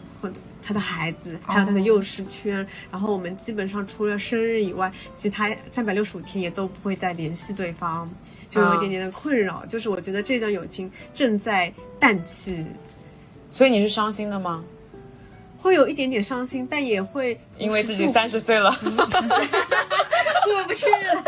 [0.62, 2.66] 他的孩子，还有他的幼师圈。
[2.90, 8.10] 然后我们基本上除了生日以外，其他三百六十五天也都不会再联系对方，
[8.48, 9.64] 就有一点点的困扰。
[9.66, 12.64] 就是我觉得这段友情正在淡去，
[13.50, 14.64] 所以你是伤心的吗？
[15.64, 18.86] 会有一点点伤心，但也会因为自己三十岁了，过
[20.68, 21.24] 不去了。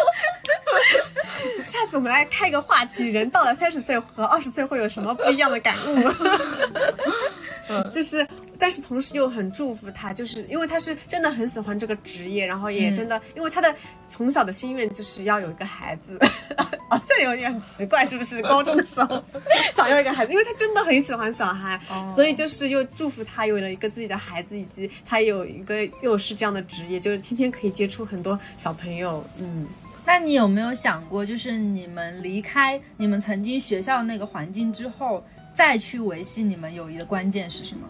[1.64, 6.12] 下次我们来开个话题，人到了三十岁和二十岁会有什么不一样的感悟？
[7.90, 13.74] 就是，但是同时又很祝福他，就是因为他是真的很喜欢这个职业，然后也真的，因为他的
[14.08, 16.18] 从小的心愿就是要有一个孩子，
[16.90, 18.40] 好像有点奇怪，是不是？
[18.42, 19.22] 高中的时候
[19.74, 21.80] 想要一个孩子，因为他真的很喜欢小孩，
[22.14, 29.66] 所以就是又祝福他有了一个自己的孩子，以及他有一个又是这样的职业，就是天天可以接触很多小朋友，嗯。
[30.08, 37.88] 那你有没有想过，就是你们离开你们曾经学校那个环境之后，再去维系你们友谊的关键是什么？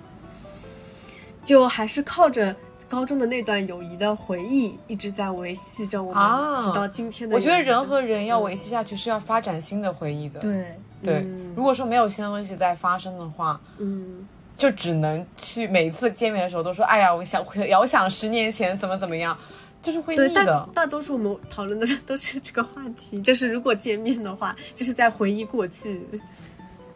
[1.46, 2.54] 就还是靠着
[2.88, 7.40] 高中的那段友谊的回忆，一直在维系着我啊们直到今天的我。
[7.40, 10.40] 觉得人和人要维系下去是要发展新的回忆的。
[10.40, 14.26] 对，对嗯如果说没有新的东西在发生的话，嗯，
[14.58, 19.36] 就只能去每次见面的时候都说，哎呀，我想遥想十年前怎么怎么样，
[19.80, 20.68] 就是会腻的。
[20.74, 26.00] 大多数我们讨论的 都是这个话题，就是如果见面的话，就是在回忆过去。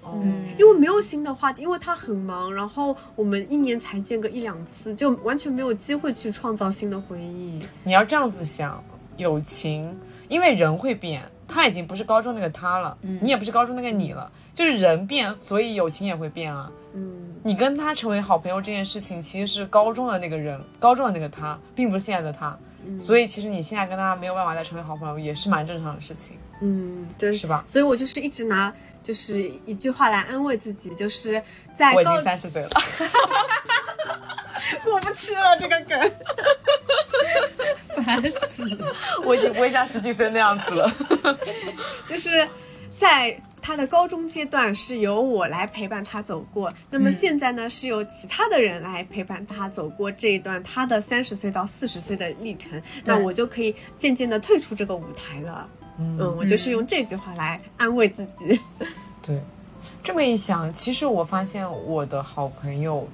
[0.05, 7.61] 嗯，因为没有新的话题，因为他很忙，然后我们一年才见个一两次，就完全没有机会去创造新的回忆。
[7.85, 8.83] 你要这样子想，
[9.17, 9.95] 友情，
[10.29, 16.71] 因为人会变，他已经不是高中那个他了，你也不是高中那个你了，就是人变，所以友情也会变啊。
[16.93, 22.59] 嗯，你跟他成为好朋友这件事情，其实是高中的那个人，高中的那个他，并不是现在的他。
[22.99, 27.63] 所以其实你现在跟他没有办法再成为好朋友，也是蛮正常的事情，嗯，对，是吧？
[27.67, 31.43] 所以我就是一直拿就是一句话来安慰自己，就是
[31.75, 32.69] 在高我已经三十岁了，
[34.85, 35.99] 过不去了这个梗。
[38.05, 38.95] 烦死了。
[39.25, 40.91] 我已经不会像十几岁那样子了。
[42.07, 42.47] 就是
[42.97, 55.69] 在他的高中阶段是由我来陪伴他走过，那么现在呢、是由其他的人来陪伴他走过这一段他的三十岁到四十岁的历程，那我就可以渐渐的退出这个舞台了。
[56.01, 58.59] 嗯，我就是用这句话来安慰自己。
[59.23, 59.41] 对，
[60.03, 63.07] 这么一想，其实我发现我的好朋友，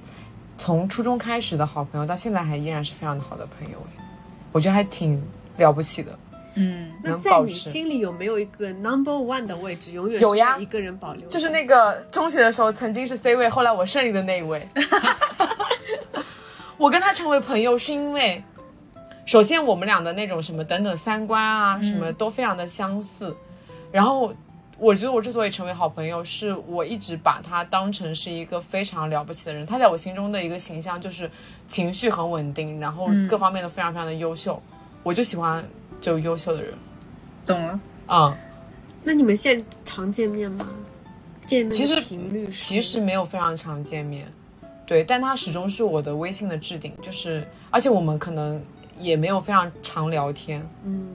[0.57, 4.03] 从初中开始的好朋友，到现在还依然是非常的好的朋友，哎，
[4.51, 5.21] 我觉得还挺
[5.57, 6.17] 了不起的。
[6.55, 11.27] 嗯，那在你心里有没有一个 number one 的位置，永远有呀一个人保留？
[11.29, 14.67] 就是那个中学的时候曾经是 C 位，后来我胜利的那一位。
[16.77, 18.43] 我跟他成为朋友是因为，
[19.27, 23.35] 首先我们俩的那种什么等等三观啊，什么都非常的相似。
[23.91, 24.33] 然后
[24.77, 29.65] 我觉得我之所以成为好朋友，是我一直把他当成是一个非常了不起的人。
[29.65, 31.29] 他在我心中的一个形象就是
[31.67, 34.61] 情绪很稳定，然后各方面都非常非常的优秀。
[35.03, 35.61] 我就喜欢
[35.99, 36.73] 就优秀的人。
[37.45, 37.79] 懂了。
[38.05, 38.37] 啊、
[39.03, 40.65] 那你们现在常见面吗？
[41.45, 44.31] 见面其实频率其实没有非常常见面，
[44.85, 48.61] 对，但他始终是我的微信的置顶，就是而且我们可能
[48.99, 51.07] 也没有非常常聊天，嗯。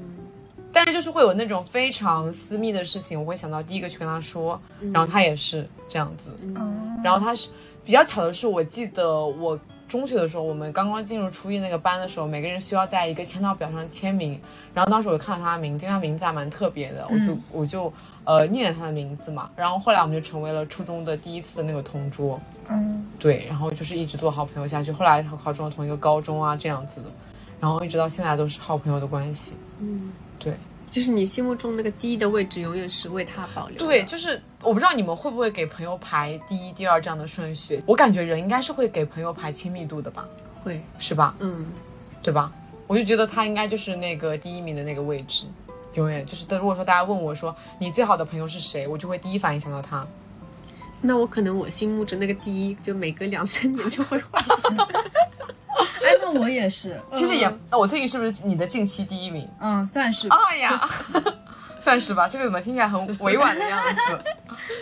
[0.74, 4.58] 但是就是会有那种非常私密的事情，我会想到第一个去跟他说，
[4.92, 6.98] 然后他也是这样子，嗯。
[7.04, 7.50] 然后他是
[7.84, 14.40] 比较巧的是，我记得我中学的时候，我们刚刚进入初一那个班的时候，每个人需要在一个签到表上签名，
[14.72, 17.92] 然后当时我看到他的名字，因为他名字还蛮特别的，我就我就
[18.24, 22.40] 呃念了他的名字嘛，然后后来我们就成为了初中的第一次的那个同桌，
[22.70, 27.10] 嗯，对，然后就是一直做好朋友下去，后来考考中了同一个高中啊这样子的，
[27.62, 30.52] 然后一直到现在都是好朋友的关系，嗯，对。
[30.90, 33.78] 就是你心目中那个第一的位置，永远是为他保留。
[33.78, 37.80] 对，就是我不知道你们会不会给朋友排第一、第二这样的顺序。
[37.86, 40.28] 我感觉人应该是会给朋友排亲密度的吧，
[40.62, 41.34] 会，是吧？
[41.38, 41.64] 嗯，
[42.20, 42.52] 对吧？
[42.88, 45.44] 我就觉得他应该就是那个第一名的那个位置，
[45.94, 46.44] 永远就是。
[46.46, 50.06] 但如果说大家问我说你最好的朋友是谁，我就会第一反应想到他。
[51.02, 54.42] 那我可能我心目中那个第一，就每隔两三年就会换。
[56.04, 59.48] 哎，那我也是， 其实也，那我最近是不是你的近期第一名？
[59.60, 60.28] 嗯，算是。
[60.28, 60.88] 哎呀，
[61.80, 62.28] 算是吧。
[62.28, 64.24] 这个怎么听起来很委婉的样子？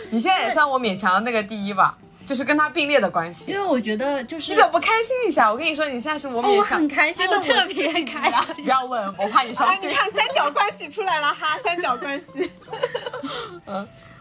[0.09, 3.59] 你现在也算我勉强的那个第一吧，就是跟他并列的关系因。
[3.59, 5.51] 为我觉得就是你怎么不开心一下？
[5.51, 6.79] 我跟你说，你现在是我哦，我勉强。
[6.79, 8.63] 很开心，我特别开心。
[8.63, 9.93] 不要问，我怕你伤啊，心你。
[9.93, 12.51] 看三角关系出来了哈，三角关系。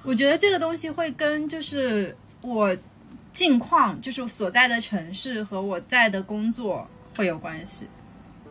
[0.02, 2.76] 我觉得这个东西会跟就是我
[3.32, 7.86] 近况，就是所在的城市和我在的工作会有关系。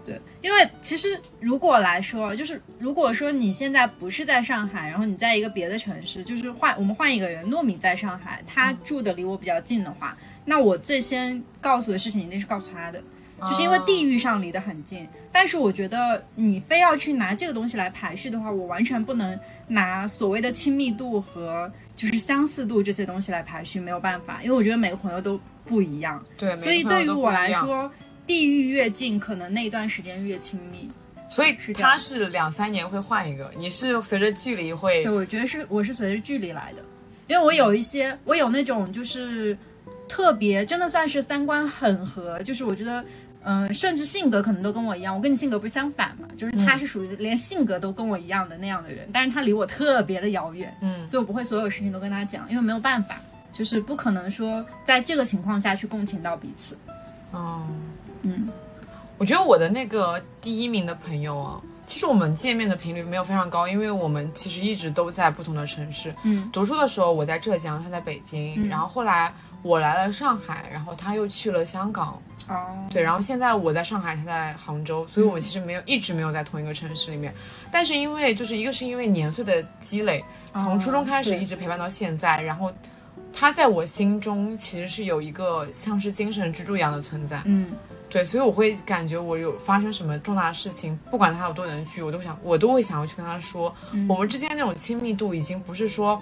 [0.05, 13.03] 对，因为其实如果来说，就是如果说你现在不是在上海，然后你在一个别的城市，就是换我们换一个人，糯米在上海，他住的离我比较近的话，那我最先告诉的事情一定是告诉他的，
[13.41, 15.07] 就是因为地域上离得很近。
[15.31, 26.23] 但是我觉得你非要去拿这个东西来排序的话，我完全不能拿所谓的亲密度和就是相似度这些东西来排序，没有办法，因为我觉得每个朋友都不一样。
[26.37, 27.89] 对，所以对于我来说，
[28.25, 30.89] 地域越近，可能那段时间越亲密。
[31.29, 36.83] 所以是他是两三年会换一个，你是随着距离会对，我觉得是我是随着距离来的，
[37.27, 39.55] 因为我有一些，我有那种就是
[40.07, 43.05] 特别真的算是三观很合，就是我觉得。
[43.43, 53.15] 嗯，甚至性格可能都跟我一样，我跟你性格不是相反嘛，就是他是属于连性格都跟我一样的那样的人，但是他离我特别的遥远，嗯所以我不会所有事情都跟他讲，因为没有办法，
[53.53, 56.77] 就是不可能说在这个情况下去共情到彼此。
[57.31, 57.65] 哦，
[58.23, 58.49] 嗯，
[59.17, 66.13] 我觉得我的那个第一名的朋友啊，其实我们见面的频率没有非常高，因为我们其实一直都在不同的城市。
[66.23, 77.31] 嗯读书的时候我在浙江，他在北京，嗯然后后来我来了上海，然后他又去了香港，哦，对，然后现在我在上海，他在杭州，所以我们其实没有、一直没有在同一个城市里面。
[77.71, 80.23] 但是因为就是一个是因为年岁的积累，
[80.53, 82.73] 从初中开始一直陪伴到现在，然后
[83.31, 87.39] 他在我心中其实是有一个像是精神支柱一样的存在。
[87.45, 87.71] 嗯
[88.09, 93.71] 对，所以我会感觉我有发生什么重大的事情，不管他有多能去，我都想我都会想要去跟他说，
[94.07, 96.19] 我们之间那种亲密度已经不是说。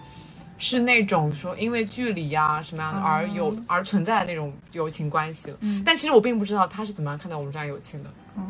[0.58, 8.10] 是那种说因为距离呀、什么样的而有、而存在的那种友情关系了，嗯但其实我并不知道他是怎么样看待我们这样友情的。
[8.36, 8.44] 哦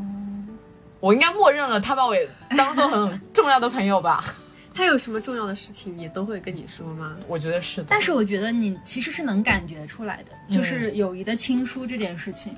[0.99, 2.27] 我应该默认了他把我也
[2.57, 4.23] 当做很重要的朋友吧？
[4.73, 7.15] 他有什么重要的事情也都会跟你说吗？
[7.27, 7.87] 我觉得是的。
[7.89, 12.57] 但是我觉得你其实是能感觉出来的，就是友谊的亲疏这件事情，对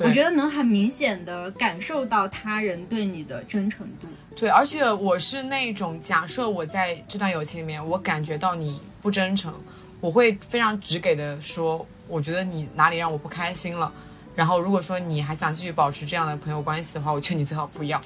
[0.00, 4.08] 我觉得能很明显的感受到他人对你的真诚度。
[4.34, 9.54] 对，而且我是那种假设我在这段友情里面，我感觉到你不真诚，
[10.00, 13.92] 我会非常直给的说，我觉得你哪里让我不开心了。
[14.34, 18.00] 然后如果说你还想继续保持这样的朋友关系的话，我劝你最好不要。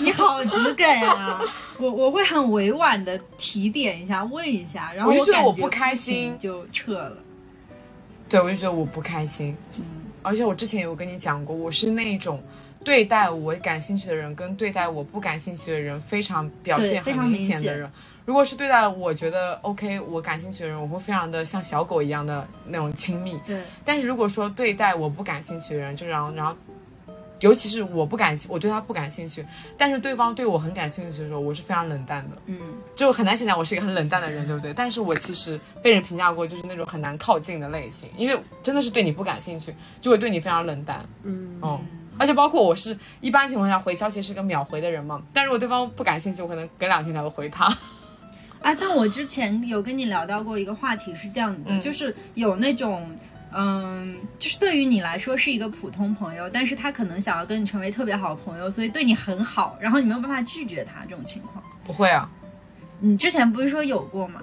[0.00, 1.40] 你好直给啊！
[1.78, 7.16] 我我会很委婉的提点一下，问一下，然后我就觉得我不开心就撤了。
[8.28, 9.56] 对，我就觉得我不开心。
[9.76, 9.84] 嗯，
[10.24, 12.42] 而且我之前有跟你讲过，我是那种
[12.82, 17.88] 对待我感兴趣的人跟对待我不感兴趣的人非常表现很明显显的人。
[18.24, 23.38] 如果是对待我觉得 OK 我感兴趣的人，我会非常的像小狗一样的那种亲密。
[23.46, 26.56] 对，但是如果说对待我不感兴趣的人，就然后然后，
[27.40, 29.44] 尤其是我不感兴，我对他不感兴趣，
[29.76, 32.58] 但是对方对我很感兴趣的时候，我是非常冷淡的，嗯，
[32.94, 34.72] 就很难想象我是一个很冷淡的人，对不对？
[34.72, 41.86] 但是我其实被人评价过，就是那种很难靠近的类型，因为真的是对你不感兴趣，就会对你非常冷淡，嗯，嗯。
[42.16, 47.76] 而且包括我是一般情况下回消息是个秒回的人嘛，但如果对方不感兴趣，我可能隔两天才会回他。
[48.62, 53.10] 哎，但我之前有跟你聊到过一个话题是这样的，嗯就是有那种。
[53.56, 61.62] 嗯，就是对于你来说是一个普通朋友，但是他可能想要跟你成为特别好的朋友，所以对你很好，然后你没有办法拒绝他这种情况。
[61.84, 62.28] 不会啊，
[62.98, 64.40] 你之前不是说有过吗？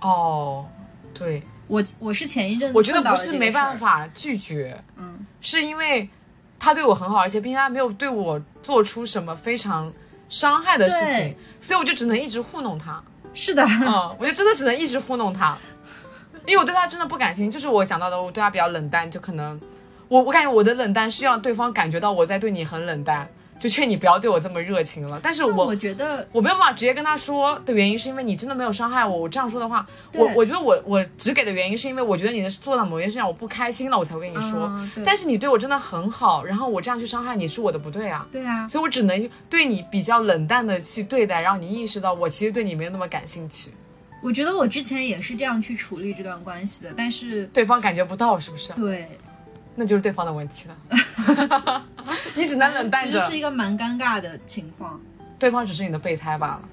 [0.00, 0.66] 哦，
[1.14, 6.08] 对，我我是前一阵子我觉得不是没办，法拒绝，嗯，是因为
[6.58, 9.92] 他对我很好，而且并且他没有对我做出什么非常
[10.28, 13.02] 伤害的事情，所以我就只能一直糊弄他。
[13.32, 15.56] 是的，嗯，我就真的只能一直糊弄他，
[16.50, 17.52] 因为我对他真的不感兴趣。
[17.52, 19.60] 就是我讲到的，我对他比较冷淡，就可能
[20.08, 23.28] 我我感觉我的冷淡是让对方感觉到我在对你很冷淡，
[23.58, 25.20] 就劝你不要对我这么热情了。
[25.22, 29.16] 但是我我觉得我没有办法直接跟他说的原因，是因为你真的没有伤害我。
[29.16, 34.62] 我这样说的话，我我觉得我我只给的原因是因为我觉得你的做到某件事让我不开心了，我才会跟你说。
[34.64, 38.26] 嗯但是你对我真的很好，然后我这样去伤害你是我的不对啊。
[38.32, 43.70] 对啊，所以我只能对你比较冷淡的去对待，让你意识到我其实对你没有那么感兴趣。
[44.22, 48.72] 我觉得我之前也是这样去处理这段关系的，但是对方感觉不到，是不是？
[48.74, 49.08] 对，
[49.74, 51.84] 那就是对方的问题了。
[52.34, 55.00] 你只能冷淡着其实，是一个蛮尴尬的情况。
[55.38, 56.68] 对方只是你的备胎罢了。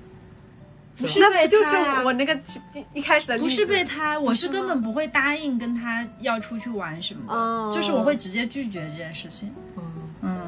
[0.97, 2.33] 不是备那不就是我那个
[2.73, 9.53] 一一开始的不是备胎，我是根本不会答应跟他要出去玩什么就是我会直接拒绝这件事情。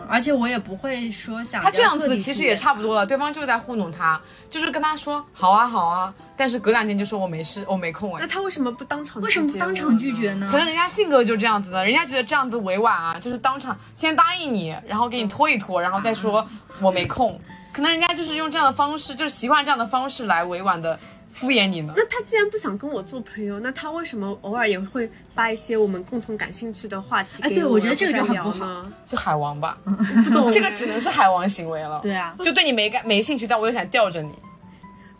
[0.09, 8.27] 而且我也不会说想他这样子其实也差不多了，对方就是在糊弄他，就是跟他说好啊好啊，但是隔两天就说我没事，我没空哎那。
[8.27, 9.21] 他为什么不当场？
[9.21, 10.33] 为什么不当场拒绝？
[10.33, 10.57] 呢可？
[10.57, 16.47] 能人家性格就这样子的，人家觉得这样子委婉啊，就是当场先答应你，然后给你拖一拖，然后再说
[16.81, 17.39] 我没空。
[17.71, 20.99] 可能人家就是用这样的方式，就是习惯这样的方式来委婉的
[21.31, 21.93] 敷衍你呢。
[21.95, 27.61] 那他既然不想跟我做朋友，那他为什么偶尔也会发一些我们共同感兴趣的话题哎给我？
[27.61, 28.93] 对我觉得这个然后再就很不聊呢。
[29.05, 31.99] 就海王吧， 不懂这个只能是海王行为了。
[32.01, 34.33] 对啊，就对你没感没兴趣，但我又想吊着你。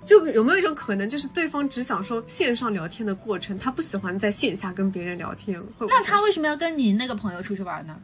[0.05, 5.59] 就有没有一种可能，就是对方只享受线上聊天的过程，他不喜欢在线下跟别人聊天？
[5.77, 7.95] 会会那他为什么要跟你那个朋友出去玩呢？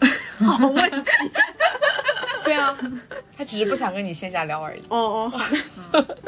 [0.44, 1.12] 好问题？
[2.42, 2.76] 对啊，
[3.36, 4.80] 他只是不想跟你线下聊而已。
[4.88, 5.38] 哦哦，好
[6.00, 6.18] 的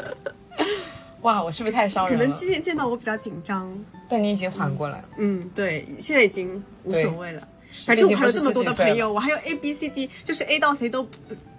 [1.21, 2.55] 哇，我是不是太伤人了可能今天？
[2.55, 3.71] 见见到我比较紧张。
[4.09, 5.05] 但你已经缓过来了。
[5.17, 7.47] 嗯，对，现在已经无所谓了。
[7.85, 11.07] 反正我还有这么多的朋友，我还有 A B C D，就是 A 到 C 都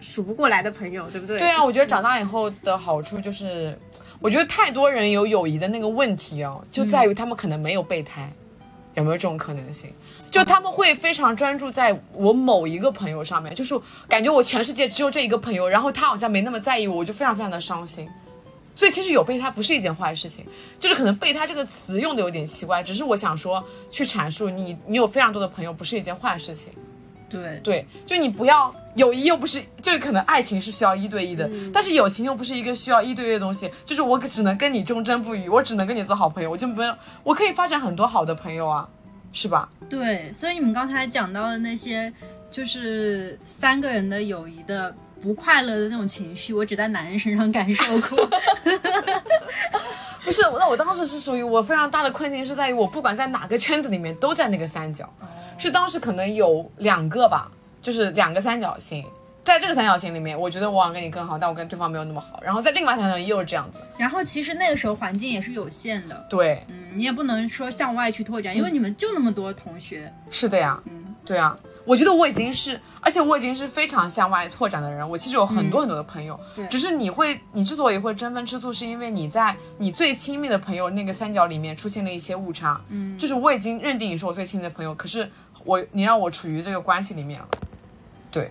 [0.01, 1.38] 数不过来的朋友，对不对？
[1.38, 3.78] 对啊，我觉得长大以后的好处就是，
[4.20, 8.30] 我觉得太多人有友谊的那个问题哦，就在于他们可能没有备胎，
[8.95, 9.90] 有没有这种可能性？
[10.30, 18.07] 就他们会非常专注在我某一个朋友上面，就是感觉我全世界只有这一个朋友，然后他好像没那么在意我，我就非常非常的伤心。
[18.75, 20.47] 所以其实有备胎不是一件坏事情，
[20.81, 26.73] 就是可能备胎这个词用的有点奇怪，只是我想说去阐述你你有非常多的朋友不是一件坏事情。
[27.29, 33.70] 对对，就你不要友谊又不是，就是可能爱情是需要一对一的，但是友情又不是一个需要一对一的东西。
[33.87, 38.87] 就是我只能跟你忠贞不渝，我只能跟你做好朋友，我就没有，我可以发展很多好的朋友啊，
[39.33, 39.66] 是吧？
[39.89, 42.12] 对，所以你们刚才讲到的那些，
[42.51, 48.29] 就是三个人的友谊的不快乐的那种情绪，我只在男人身上感受过。
[50.25, 55.09] 不是，那我当时是属于我非常大的困境是在于我不管在哪个圈子里面都在那个三角，
[55.59, 57.51] 是当时可能有两个吧，
[57.83, 59.05] 就是两个三角形。
[59.45, 62.41] 在这个三角形里面，我觉得我想跟你更好，但我跟对方没有那么好。
[62.45, 75.09] 然后在另外三角形又是这样子，然后其实那个时候环境也是有限的，对，嗯，你也不能说向外去拓展，因为你们就那么多同学，是的呀，嗯，对啊，我觉得我已经是，而且我已经是非常向外拓展的人。
[75.09, 82.80] 我其实有很多很多的朋友，对只是你会，你之所以会争风吃醋，是因为你在你最亲密的朋友那个三角里面出现了一些误差。
[82.89, 85.28] 嗯就是我已经认定你是我最亲密的朋友，可是
[85.64, 87.49] 我你让我处于这个关系里面了，
[88.30, 88.51] 对，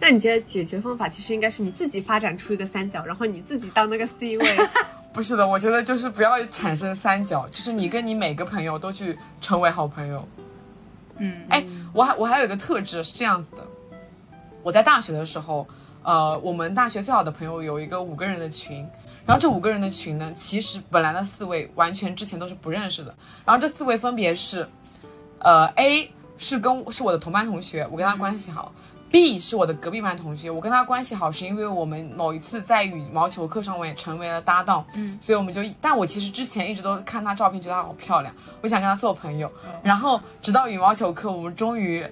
[0.00, 4.56] 那你觉得解决方法其实应该是你自己发展出一个三角，然后你自己当那个 C 位。
[5.12, 10.28] 不是的，我觉得就是不要产生三角，就是你跟你每个朋友都去成为好朋友。
[11.18, 11.62] 嗯，哎，
[11.92, 13.66] 我还我还有一个特质是这样子的，
[14.62, 15.66] 我在大学的时候，
[16.02, 18.86] 呃，我们大学最好的朋友有一个五个人的群，
[19.26, 23.14] 然后这五个人的群呢，其实本来的四位完全之前都是不认识的，
[23.44, 24.68] 然后这四位分别是，
[25.38, 28.72] 呃，A 是跟是我的同班同学，我跟他关系好。
[29.10, 39.50] B 是我的隔壁班同学，我跟他关系好是因为我们某一次在羽毛球课上我也成为了搭档，嗯，所以我们就，但我其实之前一直都看她照片，觉得她好漂亮，我想跟她做朋友，
[39.82, 42.06] 然后直到羽毛球课，我们终于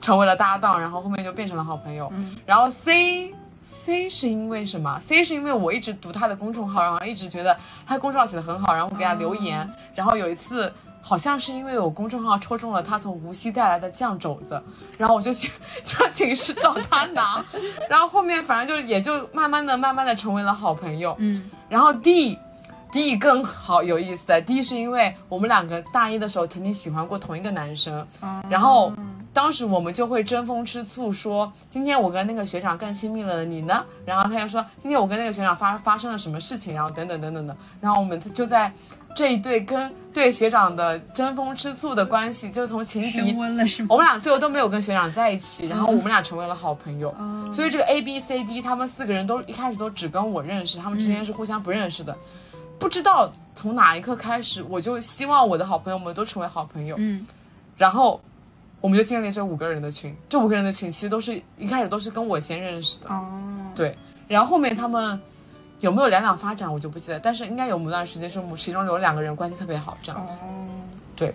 [0.00, 2.08] 成为了搭档，然后后面就变成了好朋友。
[2.14, 3.34] 嗯然后 C
[3.64, 10.72] C 是因为什么？C 是因为我一直读他的公众号，然后一直觉得他公众号写的很好，然后我给他留言，然后有一次。
[11.08, 14.60] 好像是因为我公众号抽中了他从无锡带来的酱肘子，
[14.98, 15.48] 然后我就去
[15.84, 17.44] 上寝室找他拿，
[17.88, 21.14] 然后后面反正就也就慢慢的、慢慢的成为了好朋友。
[21.20, 22.36] 嗯然后 D
[22.90, 28.92] D 更好有意思，D 是因为我们两个大一的时候曾经喜欢过同一个男生，哦然后
[29.32, 33.84] 当时我们就会争风吃醋，说今天我跟那个学长更亲密了，你呢？
[34.04, 38.72] 然后他又说今天我跟那个学长发发生了什么事情，然后等等等等的，然后我们就在
[39.16, 43.88] 这一对跟对学长的争风吃醋的关系，就从情敌温了是吗？
[43.90, 47.08] 我们俩最后都没有跟学长在一起，然后我们俩成为了好朋友。
[47.18, 52.14] 哦所以这个 A B C D 他们四个人都一开始都只跟我认识，他们之间是互相不认识的。
[52.78, 57.26] 不知道从哪一刻开始，我就希望我的好朋友们都成为好朋友，嗯
[57.78, 58.20] 然后
[58.82, 60.14] 我们就建立这五个人的群。
[60.28, 63.24] 这五个人的群其实都是一开始都是跟我先认识的，哦，
[63.74, 63.96] 对。
[64.28, 65.18] 然后后面他们
[65.80, 70.38] 有没有两两发展我就不记得，但是应该有某段时间是我们其中有两个人关系特别好，这样子。
[70.42, 70.66] 哦，
[71.14, 71.34] 对，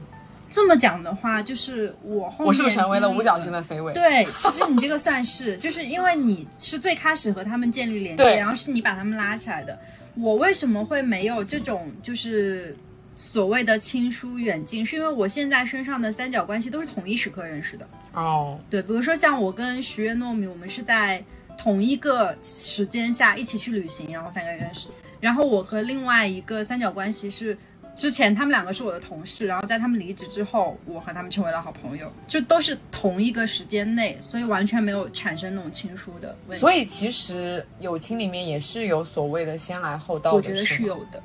[0.50, 3.94] 这么讲的话，就是我后面我是不是成为了五角星的 C 位？
[3.94, 9.78] 对，其实你这个算是，就是因为你是最开始和他们建立连接，然后是你把他们拉起来的。
[10.16, 12.76] 我为什么会没有这种就是
[13.16, 14.86] 所谓的亲疏远近？
[14.86, 17.88] 是因为我现在身上的三角关系都是同一时刻认识的。
[18.14, 21.24] 哦，对，比如说像我跟十月糯米，我们是在
[21.62, 24.90] 同一个时间下一起去旅行，然后三个人认识。
[25.20, 27.56] 然后我和另外一个三角关系是，
[27.96, 36.60] 之前他们两个是我的同事，然后在他们离职之后，我和他们成为了好朋友，就都是同一个时间内，所以完全没有产生那种亲疏的问题。
[36.60, 41.22] 所以其实友情里面也是有所谓的先来后到的，我觉得是有的。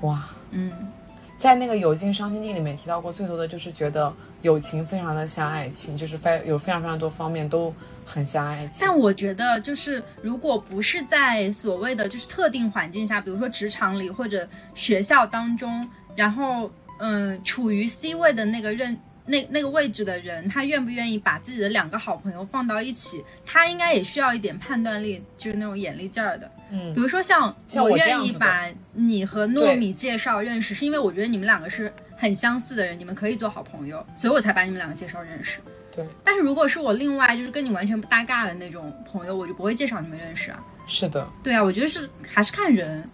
[0.00, 0.26] 哇。
[0.50, 0.72] 嗯，
[1.36, 7.74] 在那个《友情伤心地》里面提到过最多的就是觉得友情非常的像爱情，就是非有非常非常多方面都
[8.04, 8.78] 很像爱情。
[8.80, 18.96] 但我觉得，就是如果不是在所谓的就是特定环境下，比如说职场里或者学校当中，然后嗯，处于 C 位的那个任
[19.26, 26.50] 那那个位置的人，他愿不愿意把自己的两个好朋友放到一起，他应该也需要一点判断力，就是那种眼力劲儿的。
[26.70, 31.92] 嗯比如说像像我愿意把你和糯米介绍认识，是因为我觉得你们两个是
[32.24, 35.60] 很相似的人，你们可以做好朋友，所以我才把你们两个介绍认识。
[35.94, 40.58] 对，但是如果是我另外就是跟你完全不搭嘎的那种朋友，我就不会介绍你们认识啊。
[40.86, 43.06] 是的，对啊，我觉得是还是看人。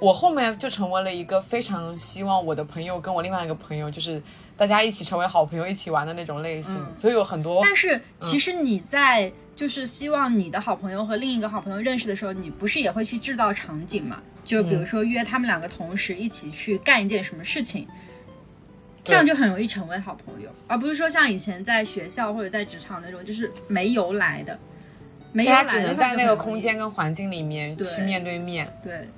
[0.00, 4.20] 我后面就成为了一个非常希望我的朋友跟我另外一个朋友，就是
[4.56, 6.84] 大家一起成为好朋友，一起玩的那种类型。
[6.96, 14.20] 所以有很多，但是其实你在就是希望你的好朋友和另一个好朋友认识的时候，你不是也会去制造场景嘛？
[14.44, 17.88] 就比如说约他们两个同时一起去干一件什么事情，
[19.06, 24.58] 这样就很容易成为好朋友，而不是说像以前在学校或者在职场那种就是没由来的，
[25.32, 28.68] 没由来的大家只能在那个空间跟环境里面去面对面。
[28.82, 29.08] 对。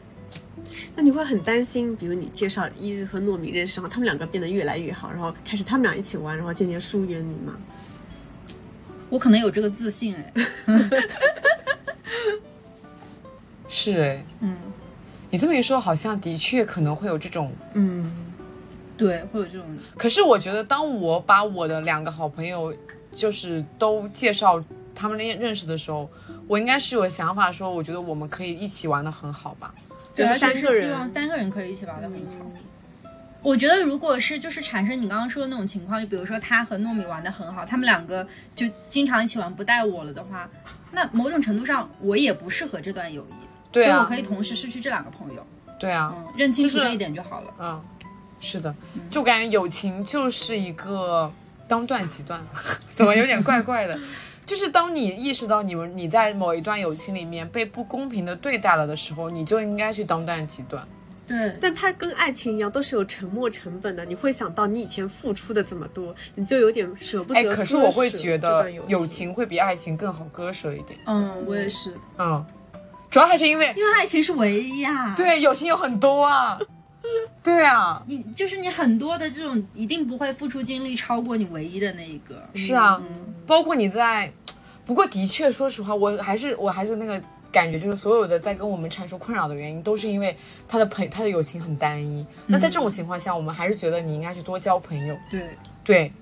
[0.95, 7.57] 那你会很担心，比如你介绍一日和糯米认识，然后他们两个变得越来越好，然后开始他们俩一起玩，然后渐渐疏远你吗？
[9.09, 10.33] 我可能有这个自信哎，
[13.69, 14.57] 是哎，嗯，
[15.31, 17.53] 你这么一说，好像的确可能会有这种。
[17.75, 18.28] 嗯，
[18.99, 19.65] 对，会有这种，
[19.97, 22.75] 可是我觉得，当我把我的两个好朋友，
[23.13, 24.63] 就是都介绍
[24.95, 26.11] 他们认认识的时候，
[26.49, 29.73] 我应该是有想法说，我觉得我们可以一起玩的很好吧。
[30.15, 32.51] 对，就而且是三个人希望三个人可以一起玩的很好。
[33.41, 38.27] 我觉得，如果是就是产生你刚刚说的那种情况，就比如说他和糯米玩的很好，他们两个
[38.57, 40.51] 就经常一起玩，不带我了的话，
[40.91, 45.47] 那某种程度上我也不适合这段友谊，对啊所以我可以同时失去这两个朋友。
[45.79, 47.55] 对啊，嗯，认清楚这一点就好了。
[47.61, 47.81] 嗯，
[48.41, 48.75] 是的，
[49.11, 51.31] 就感觉友情就是一个
[51.67, 52.41] 当断即断，
[52.97, 53.99] 怎么有点怪怪的？
[54.47, 60.87] 就是当你意识到你们你在某一段友情里面被不公平的对待了的时候，你就应该去当断即断。
[61.27, 64.03] 对，但它跟爱情一样，都是有沉没成本的。
[64.07, 70.99] 你会想到你以前付出的这么多，你就有点舍不得哎，可是我会觉得友友情会比爱情更好割舍一点。
[71.05, 72.43] 嗯，我也是，嗯，
[73.11, 76.59] 主要还是因为因为爱情是唯一啊、，对友情有很多啊。
[77.43, 82.43] 对啊，你就是你很多的这种一定不会付出精力超过你唯一的那一个。
[82.55, 83.03] 是啊，
[83.47, 84.31] 包括你在，
[84.85, 90.37] 不过的确，说实话，我还是我还是那个感觉，就是所有的在跟我们阐述困扰的原因，都是因为
[90.69, 92.27] 他的朋他的友情很单一。
[92.47, 95.17] 那在这种情况下，我们还是觉得你应该去多交朋友。
[95.31, 96.13] 对，对。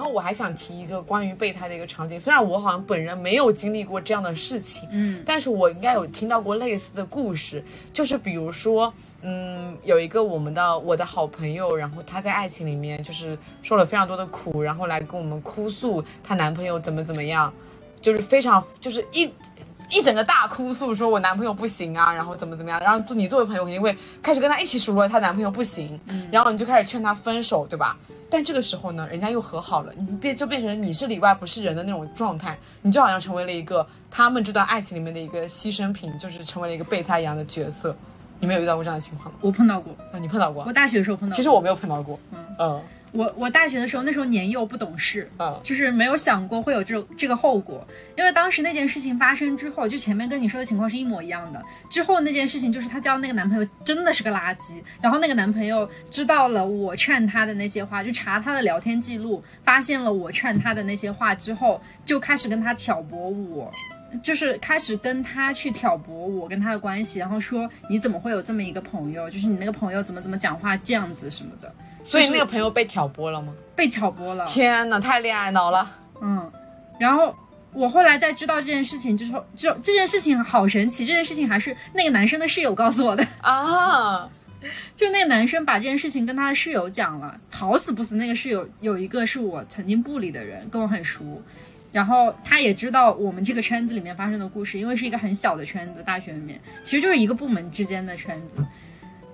[0.00, 5.22] 然后我还想提一个关于备胎的一个场景，虽然我好像本人没有经历过这样的事情，嗯。
[5.26, 8.90] 但是我应该有听到过类似的故事，就是比如说，
[9.20, 17.52] 嗯，有一个我们的我的好朋友，然后她在爱情里面就是受了非常多的苦，然后来跟我们哭诉她男朋友怎么怎么样，
[18.00, 19.30] 就是非常就是一
[19.90, 25.98] 一整个大哭诉，说我男朋友不行啊，然后怎么怎么样，然后你作为朋友肯定会开始跟他一起数落她男朋友不行，
[26.30, 27.96] 然后你就开始劝她分手，对吧？
[28.30, 37.94] 但这个时候呢，人家又和好了，你变就变成你是里外不是人的那种状态，你就好像成为了一个他们这段爱情里面的一个牺牲品，就是成为了一个备胎一样的角色。
[38.38, 39.38] 你们有遇到过这样的情况吗？
[39.40, 40.72] 我碰到过，啊，你碰到过我？
[40.72, 41.36] 大学的时候碰到过。
[41.36, 42.18] 其实我没有碰到过。
[42.58, 42.80] 嗯
[43.12, 47.86] 我我大学的时候，那时候年幼不懂事，嗯就是没有想过会有这种这个后果。
[48.16, 51.62] 因为当时那件事情发生之后，就前面跟你说的情况是一模一样的。
[51.90, 63.72] 之后那件事情就是她交那个男朋友真的是个垃圾，然后那个男朋友知道了我劝他的那些话，就查他的聊天记录，发现了我劝他的那些话之后，就开始跟他挑拨我。
[64.22, 69.30] 就是开始跟他去挑拨我跟他的关系，然后说你怎么会有这么一个朋友？
[69.30, 73.52] 就是你那个朋友怎么怎么讲话这样子什么的，所以那个朋友被挑拨了吗？
[73.76, 74.44] 被挑拨了。
[74.46, 75.90] 天哪，太恋爱脑了。
[76.20, 76.50] 嗯，
[76.98, 77.34] 然后
[77.72, 84.28] 我后来在知道这件事情之后，就这件事情好神奇，这件事情还是那个男生的室友告诉我的，啊，
[84.94, 91.40] 就那个男生把这件事情跟他的室友讲了，好死不死那个室友有一个是我曾经部里的人，跟我很熟。
[91.92, 98.64] 然后他也知道我们这个圈子里面发生的故事，因为是一个很小的圈子，大学里面其实就是一个部门之间的圈子。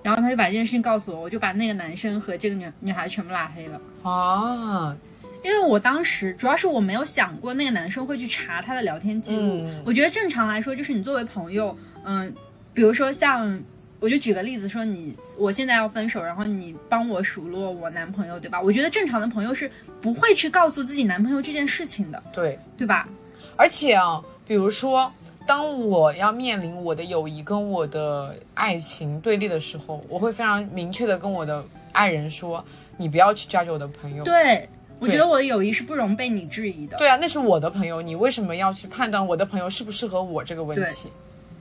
[0.03, 3.81] 然后他就把这件事情告诉我，我就把那个男生和这个女女孩全部拉黑了。
[4.03, 4.95] 啊，
[5.43, 9.41] 因为我当时主要是我没有想过那个男生会去查他的聊天记录。
[9.41, 12.33] 嗯我觉得正常来说，就是你作为朋友，嗯，
[12.73, 13.61] 比如说像，
[13.99, 18.61] 我就举个例子说你，我现在要分手，然后你帮我数落我男朋友，对吧？
[18.61, 19.69] 我觉得正常的朋友是
[19.99, 23.09] 不会去告诉自己男朋友这件事情的，对，对吧？
[23.55, 25.11] 而且啊，比如说，
[25.47, 32.63] 当我要面临我的友谊跟我的爱情对立的时候，我会非常明确的跟我的爱人说，
[32.97, 34.23] 你不要去 judge 我的朋友。
[34.23, 34.69] 对，
[34.99, 36.95] 我觉得我的友谊是不容被你质疑的。
[36.97, 41.09] 对啊，那是我的朋友，你为什么要去判断我的朋友适不适合我这个问题，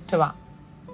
[0.07, 0.37] 对吧？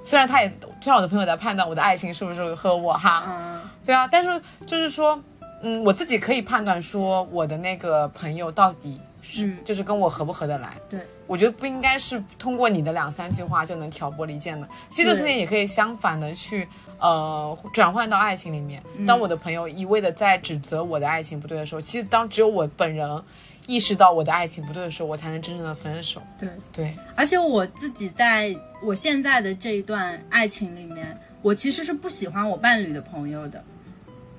[0.04, 0.48] 虽然他也，
[0.80, 5.20] 虽然我的朋友在判断我的爱情是不是和我哈，嗯，对啊，但是就是说，
[5.62, 10.76] 嗯，我自己可以判断说我的那个朋友到底是、嗯就是跟我合不合得来。
[10.90, 14.66] 对，我觉得不应该是通过你的两三句话就能挑拨离间的。
[14.88, 16.66] 其实这个事情也可以相反的去
[16.98, 18.82] 呃转换到爱情里面。
[19.06, 23.22] 当我的朋友一味的在指责我的爱情不对的时候，其实当只有我本人
[23.66, 26.20] 意识到我的爱情不对的时候，我才能真正的分手。
[26.38, 33.62] 对，对，而且我自己在我现在的这一段爱情里面，我其实是不喜欢我伴侣的朋友的。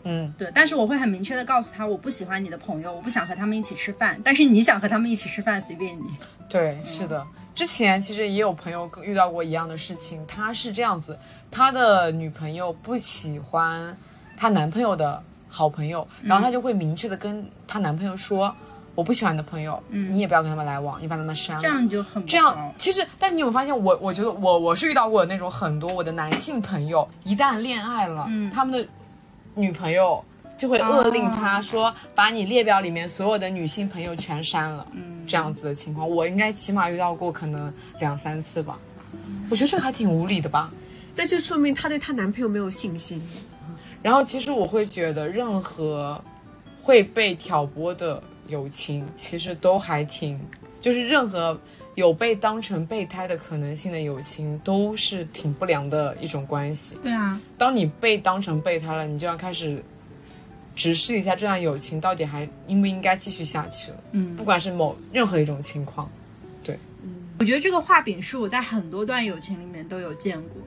[0.05, 4.19] 嗯，对，但是我会很明确的告诉他，我不喜欢你的朋友，我不想和他们一起吃饭。
[4.21, 6.03] 但是你想和他们一起吃饭，随便你。
[6.49, 7.25] 对，是的。
[7.55, 11.17] 之前其实也有朋友遇到过一样的事情，他是这样子，
[11.49, 13.95] 他的女朋友不喜欢
[14.35, 18.53] 他男朋友的好朋友，然后他就会明确的跟他男朋友说，
[18.95, 21.61] 我不喜欢你的朋友，嗯你也不要跟他们来往，你把他们删了。
[21.61, 23.97] 这样就很不这样好，其实，但你有发现我？
[24.01, 28.87] 我觉得我我是遇到过那种很多我的男性朋友，一旦恋爱了，嗯他们的
[29.55, 30.23] 女朋友
[30.57, 38.77] 就会勒令他说，把你列表里面所有的女性朋友全删了，嗯，这样子的情况，我应该起码遇到过可能两三次吧。
[39.49, 40.71] 我觉得这个还挺无理的吧。
[41.15, 43.21] 那就说明她对她男朋友没有信心。
[44.01, 46.19] 然后其实我会觉得，任何
[46.81, 50.39] 会被挑拨的友情，其实都还挺，
[50.81, 51.59] 就是任何
[51.95, 56.95] 有被当成备胎的可能性的友情，都是挺不良的一种关系。
[57.01, 59.83] 对啊，当你被当成备胎了，你就要开始
[60.75, 63.97] 直视一下这段友情到底还应不应该继续下去了。
[64.13, 66.09] 嗯不，管是某任何一种情况，
[66.63, 70.61] 对，嗯我觉得这个画饼是我在很多段友情里面都有见过。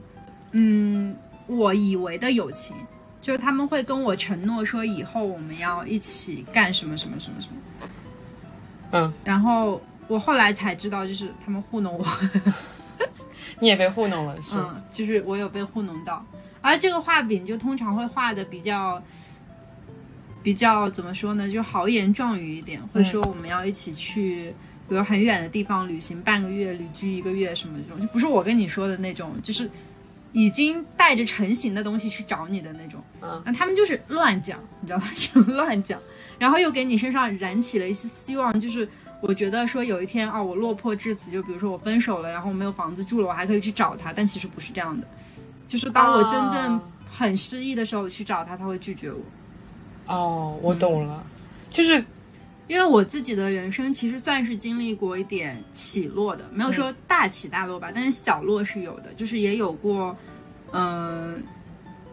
[0.51, 1.15] 嗯，
[1.45, 2.73] 我以为的友情，
[3.21, 7.55] 就是他们会跟我承诺说以后我们要一起干什么什么什么什么，
[8.91, 12.05] 嗯，然后我后来才知道，就是他们糊弄我。
[13.59, 14.55] 你也被糊弄了，是？
[14.55, 16.23] 嗯，就是我有被糊弄到，
[16.61, 19.01] 而这个画饼就通常会画的比较，
[20.43, 24.53] 比较怎么说呢，就豪言壮语一点，会说我们要一起去，
[24.87, 29.67] 比如很远的地方旅行半个月，旅居一个月什么这种，就不是我跟你说的那种，就是
[30.33, 33.01] 已经带着成型的东西去找你的那种。
[33.21, 35.07] 嗯那，他们就是乱讲，你知道吗？
[35.15, 35.99] 就乱讲，
[36.39, 38.87] 然后又给你身上燃起了一丝希望，就是
[39.21, 45.07] 我觉得说有一天哦，我落魄至此，就比如说我分手了，然后我没有房子住了，我还可以去找他，但其实不是这样的，
[45.67, 49.19] 就是当我真正啊很失意的时候我去找他，他会拒绝我。
[50.13, 51.23] 哦，我懂了，
[51.69, 51.93] 就是
[52.67, 60.15] 因为我自己的人生其实算是经历过一点起落的，没有说大起大落吧，但是小落是有的，就是也有过，
[60.71, 61.43] 嗯、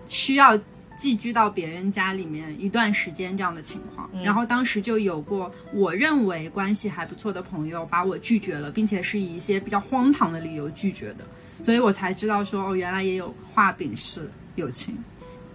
[0.09, 0.59] 需要
[0.97, 4.09] 寄居到别人家里面一段时间这样的情况。
[4.22, 11.24] 然后当时就有过我认为关系还不错的朋友把我拒绝了，并且是以一些比较荒唐的理由拒绝的，
[11.62, 14.97] 所以我才知道说哦，原来也有画饼式友情。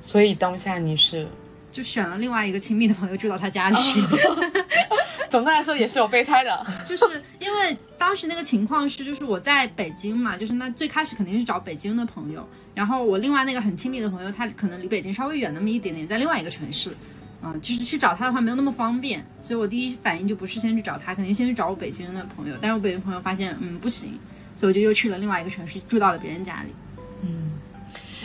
[0.01, 1.27] 所以当下你是，
[1.71, 4.01] 就选了另外一个亲密的朋友住到他家里去。
[5.32, 6.65] 总的来说也是有备胎的。
[6.86, 7.05] 就是
[7.39, 16.91] 因为当时那个情况是，就是我在北京嘛，就是那最开始肯定是找北京的朋友，然后我另外那个很亲密的朋友，他可能离北京稍微远那么一点点，在另外一个城市，
[17.43, 24.19] 嗯，就是去找他的话没有那么方便，所以我第一反应就不是先去找他，肯定先去找我北京的朋友，但是我北京朋友发现，嗯，不行，
[24.55, 26.69] 所以我就又去了另外一个城市，住到了别人家里。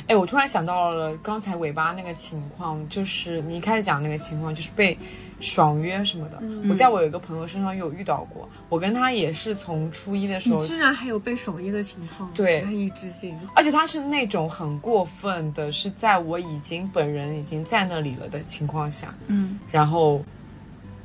[0.07, 4.99] 哎，我突然想到了刚才尾巴那个情况，就是你一开始讲那个情况，就是被
[5.41, 6.43] 爽约什么的。
[6.69, 13.39] 我在我有一个朋友身上有遇到过，我跟他也是从初一的时候你，居然还有被爽约的情况，对难以置信。
[13.55, 20.25] 而且他是那种很过分的，是在我已经本人已经在那里了的情况下，嗯，然后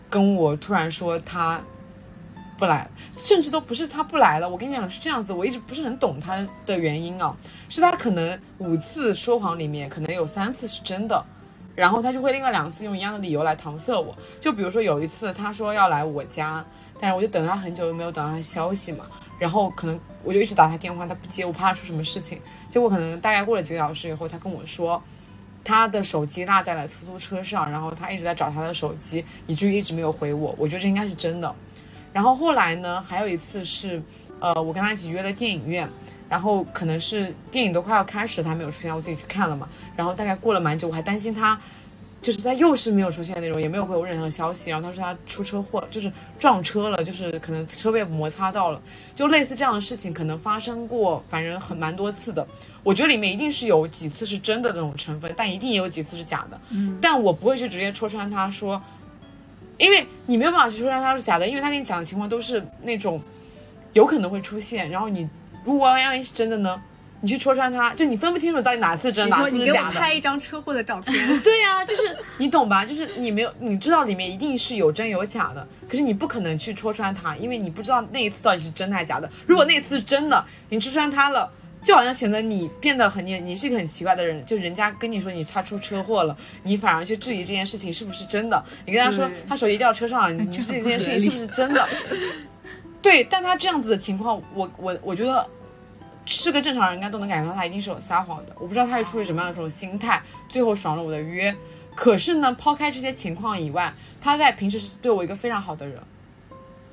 [0.10, 1.62] 跟我突然说他
[2.58, 4.50] 不来，甚至都不是他不来了。
[4.50, 7.36] 我跟你讲是这样子，我一直不是很懂他的原因啊，
[7.70, 11.26] 是他可能五次说谎里面可能有三次是真的，
[11.80, 14.14] 然后他就会另外两次用一样的理由来搪塞我。
[14.40, 16.66] 就比如说有一次他说要来我家，
[17.00, 19.06] 但是我就等了他很久都没有等到他消息嘛，
[19.40, 22.38] 然后可能我就一直打他电话，他不接，我怕他出什么事情。
[22.68, 25.02] 结果可能大概过了几个小时以后，他跟我说。
[25.62, 30.56] 他的手机落在了出租车上，然后他一直在找他的手机，以至于一直没有回我。
[30.58, 31.54] 我觉得这应该是真的。
[32.14, 34.02] 然后后来呢，还有一次是，
[34.40, 35.88] 呃，我跟他一起约了电影院，
[36.30, 39.68] 然后可能是电影都快要开始了，他没有出现，我自己去看了嘛。
[39.96, 41.60] 然后大概过了蛮久，我还担心他，
[42.22, 44.70] 就是他又是没有出现那种，也没有回我任何消息。
[44.70, 48.82] 然后他说他出车祸，就是撞车了，就是可能车被摩擦到了，
[49.16, 52.46] 就类似这样的事情可能发生过，反正很蛮多次的。
[52.84, 56.62] 我觉得里面一定是有几次是真的那种成分，但一定也有几次是假的。
[56.70, 58.82] 嗯，但我不会去直接戳穿他说，
[59.78, 63.22] 因为你没有办法去戳穿他是假的，因为他跟你讲的情况都是那种
[63.94, 65.28] 有可能会出现，然后你
[65.70, 66.82] 如果万一是真的呢，
[67.22, 69.92] 你去戳穿他，就你分不清楚到底哪次真哪你说你给我次假。
[69.92, 72.84] 拍一张车祸的照片， 对呀、就是你懂吧？
[72.84, 79.30] 就是你没有，你知道里面一定是有真有假的，可是你不可能去戳穿他，因为你不知道那一次到底是真还是假的。
[79.46, 81.52] 如果那次是真的，你戳穿他了，
[81.84, 88.64] 就好像显得你变得很你你是一个很奇怪的人，就人家跟你说你他出车祸了，你反而去质疑这件事情是不是真的。
[88.88, 91.88] 你跟他说对他手机掉车上了，你质疑这件事情是不是真的？
[93.02, 95.48] 对，但他这样子的情况，我我我觉得
[96.26, 98.56] 是个正常人应该都能感觉到他一定是有撒谎的。
[98.60, 101.56] 我不知道他是出于什么样的这种心态，最后爽了我的约。
[101.96, 106.00] 可是呢，抛开这些情况以外，他在平时是对我一个非常好的人。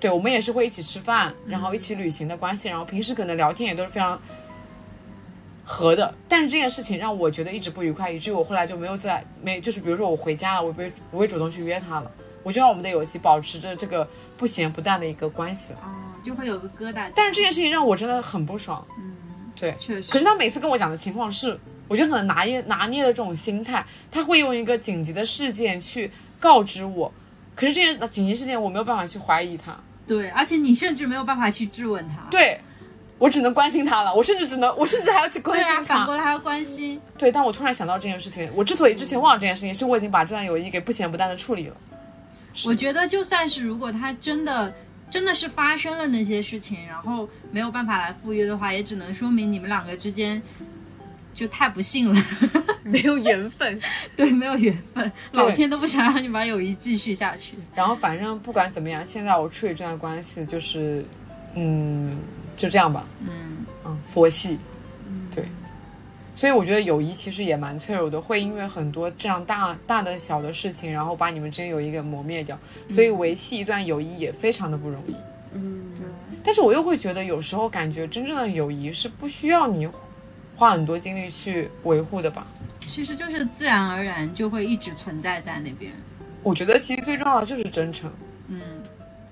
[0.01, 4.21] 对，我们也是会一起吃饭，然后一起旅行的关系，然后平时可能聊天也都是非常
[5.65, 6.15] 合的。
[6.29, 12.11] 但是这件事情让我觉得一直不愉快，以至于我后来就没有再没，就是比如说我回家了，我不会不会主动去约他了，
[12.43, 14.07] 我就让我们的友谊保持着这个
[14.37, 15.79] 不咸不淡的一个关系了。
[16.27, 17.11] 哦，就会有个疙瘩。
[17.15, 18.85] 但是这件事情让我真的很不爽。
[18.99, 19.15] 嗯，
[19.55, 20.13] 对，确实。
[20.13, 21.59] 可是他每次跟我讲的情况是，
[21.89, 26.11] 我觉得可能拿捏拿捏的这种心态，他会用一个紧急的事件去
[26.41, 27.13] 告知我，
[27.55, 32.29] 可是这件紧急事件我没有办法去怀疑他，对，而且你甚至没有办法去质问他。
[32.31, 32.61] 对
[33.19, 35.97] 我只能关心他了，我甚至只能， 我甚至还要去关对啊，心他。
[35.97, 37.01] 反过来还要关心。
[37.17, 41.77] 对，但我突然想到这件事情，我之所以之前忘了这件事情，是我已经把这段友谊给不咸不淡的处理了。
[42.65, 44.73] 我觉得就算是如果他真的
[45.11, 50.41] 真的是发生了那些事情，然后没有办法来赴约的话，也只能说明你们两个之间
[51.33, 52.23] 就太不幸了，
[52.83, 53.81] 没有缘分。
[54.17, 57.55] 对，没有缘分，老天都不想让你把友谊继续下去。
[57.75, 61.05] 然后反正不管怎么样，现在我处理这段关系就是，
[61.55, 62.19] 嗯，
[62.57, 64.76] 就这样吧，嗯，嗯，佛系，对。
[66.37, 72.59] 所以我觉得友谊其实也蛮脆弱的，会因为很多这样大大的小的事情，然后把你们之间友谊给磨灭掉。
[72.91, 75.17] 所以维系一段友谊也非常的不容易。
[75.55, 75.91] 嗯，
[76.45, 79.89] 但是我又会觉得，有时候感觉真正的友谊是不需要你
[80.55, 82.47] 花很多精力去维护的吧？
[82.85, 85.91] 其实就是自然而然就会一直存在在那边。
[86.43, 88.13] 我觉得其实最重要的就是真诚。
[88.49, 88.61] 嗯，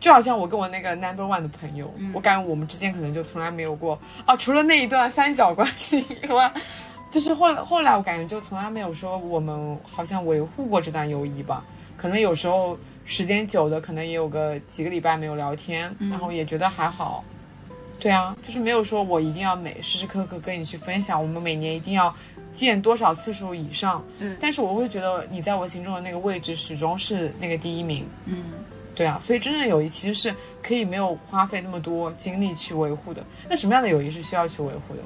[0.01, 6.53] 就好像我跟我那个 number one 的朋友，嗯我感觉我们之间可能就从来没有过啊，除了那一段三角关系以外，
[7.11, 11.65] 就是后来后来我感觉就从来没有说我们好像维护过这段友谊吧。
[11.97, 17.25] 可能有时候时间久的，可能也有个几个礼拜没有聊天，然后也觉得还好。
[18.01, 22.15] 对啊，就是没有说我一定要每时时刻刻跟你去分享，我们每年一定要
[22.53, 24.05] 见多少次数以上。
[24.19, 28.05] 对但是我会觉得你在我心中的那个位置始终是那个第一名。
[28.27, 28.45] 嗯，
[28.95, 33.25] 对啊，所以真正的友谊其实是可以没有花费那么多精力去维护的。
[33.49, 35.03] 那什么样的友谊是需要去维护的？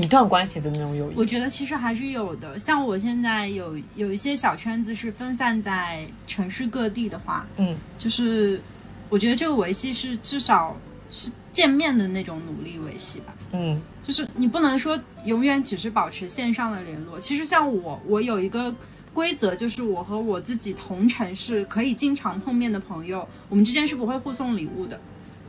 [0.00, 2.58] 一段关系的那种友谊，我觉得其实还是有的。
[2.58, 8.60] 像我现在有有一些小圈子是分散在城市各地的话，嗯，就是
[9.08, 10.76] 我觉得这个维系是至少
[11.10, 13.34] 是见面的那种努力维系吧。
[13.52, 17.20] 嗯就是你不能说永远只是保持线上的联络。
[17.20, 18.74] 其实像我，我有一个
[19.12, 24.98] 规则，就是我和我自己同城市可以经常碰面的朋友，我们之间是不会互送礼物的。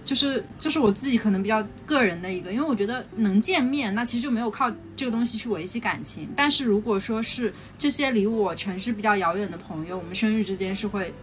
[0.04, 6.28] 就是这是我自己可能比较个人的一个，因为我觉得能见面，那其实就没有靠这个东西去维系感情。
[6.36, 11.14] 但是如果说是这些离我城市比较遥远的朋友，我们生日之间是会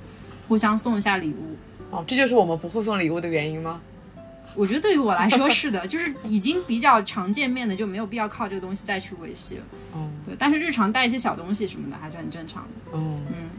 [0.47, 1.57] 互相送一下礼物。
[1.91, 3.81] 哦，这就是我们不互送礼物的原因吗？
[4.55, 9.63] 我觉得对于我来说是的，就是已经比较常见面的，就没有必要靠这个东西再去维系了。
[9.95, 12.93] 嗯对，但是日常带一些小东西什么的还是很正常的。
[12.95, 13.51] 嗯，嗯，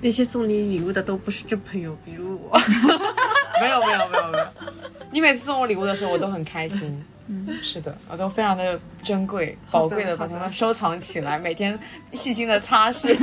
[0.00, 2.58] 那些送你礼物的都不是真朋友，比如我。
[3.60, 4.46] 没有没有没有没有，
[5.12, 7.04] 你每次送我礼物的时候，我都很开心。
[7.32, 11.78] 嗯，是的，我都非常的珍贵、宝贵的把它们收藏起来，每天
[12.12, 13.16] 细心的擦拭。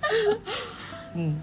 [1.14, 1.40] 嗯，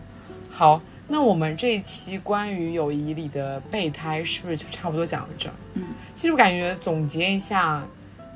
[0.51, 5.53] 好，那我们这一期关于友谊里的备胎是不是就差不多讲到这儿？
[5.73, 7.83] 嗯，其实我感觉总结一下，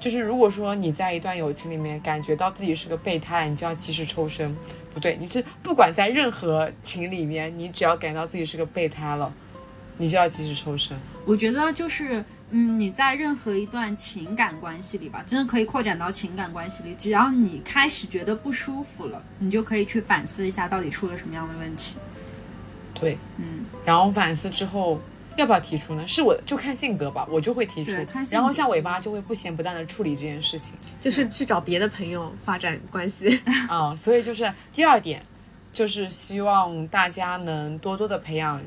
[0.03, 4.53] 就是如果说你在一段友情里面感觉到自己是个备胎，你就要及时抽身。
[4.93, 9.33] 不对，你是不管在任何情里面，你只要感觉到自己是个备胎了，
[9.97, 10.97] 你就要及时抽身。
[11.25, 16.93] 我觉得就是，嗯，你在任何一段情感关系里吧，真的可以扩展到情感关系里。
[16.95, 21.95] 只要你开始觉得不舒服了，你就可以去反思一下到底出了什么样的问题。
[22.93, 24.99] 对，嗯，然后反思之后。
[25.37, 26.07] 要不要提出呢？
[26.07, 27.91] 是我就看性格吧，我就会提出
[28.29, 33.41] 然后像尾巴就会不咸不淡的处理这件事情就是去找别的朋友发展关系。
[33.67, 35.21] 啊、 所以就是第二点，
[35.71, 38.61] 就是希望大家能多多的培养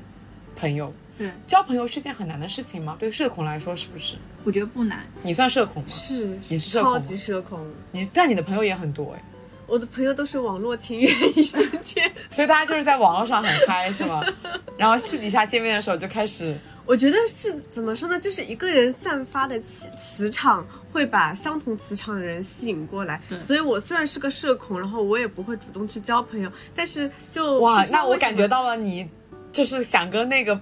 [0.54, 0.92] 朋友。
[1.18, 2.94] 对，交朋友是件很难的事情吗？
[2.98, 4.16] 对社恐来说是不是？
[4.44, 5.02] 我觉得不难。
[5.22, 5.88] 你算社恐吗？
[5.88, 7.66] 是，你是社恐超级社恐。
[7.92, 9.22] 你但你的朋友也很多哎，
[9.66, 12.02] 我的朋友都是网络情缘一线牵。
[12.30, 14.22] 所以大家就是在网络上很嗨是吗？
[14.78, 18.20] 然后私底下见面的时候就开始我觉得是怎么说呢？
[18.20, 23.20] 就是一个人散发的气磁场会把相同磁场的人吸引过来。
[23.40, 29.08] 所以我虽然是个社恐，然后我也不会主动去交朋友，但是就哇那我感觉到了你
[29.50, 30.60] 就是想跟那个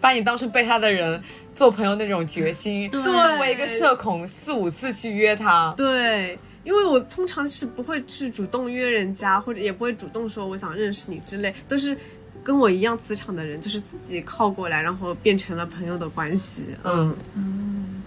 [0.00, 1.20] 把你当成备胎的人
[1.52, 2.88] 做朋友那种决心。
[2.88, 11.96] 对作为一个社恐，四五次去约他，对，因为我通常是不会去主动约人家，或者也不会主动说我想认识你之类，都是
[12.42, 16.64] 跟我一样磁场的人，就是自己靠过来，然后变成了朋友的关系。
[16.82, 18.02] 嗯，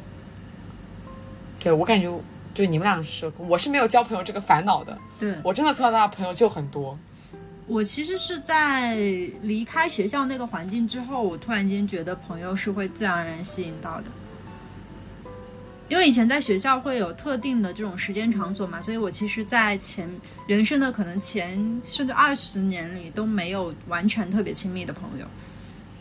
[1.57, 2.14] 对我感觉
[2.53, 4.97] 就你们俩是，我是没有交朋友这个烦恼的。
[5.18, 6.99] 对我真的从小到大朋友就很多。
[7.66, 8.95] 我其实是在
[9.41, 14.05] 离开学校那个环境之后，我突然间觉得朋友是会自然而然吸引到的。
[15.90, 20.08] 因为以前在学校会有特定的这种时间场所嘛，所以我其实，在前
[20.48, 25.26] 人生的可能前甚至二十年里都没有完全特别亲密的朋友，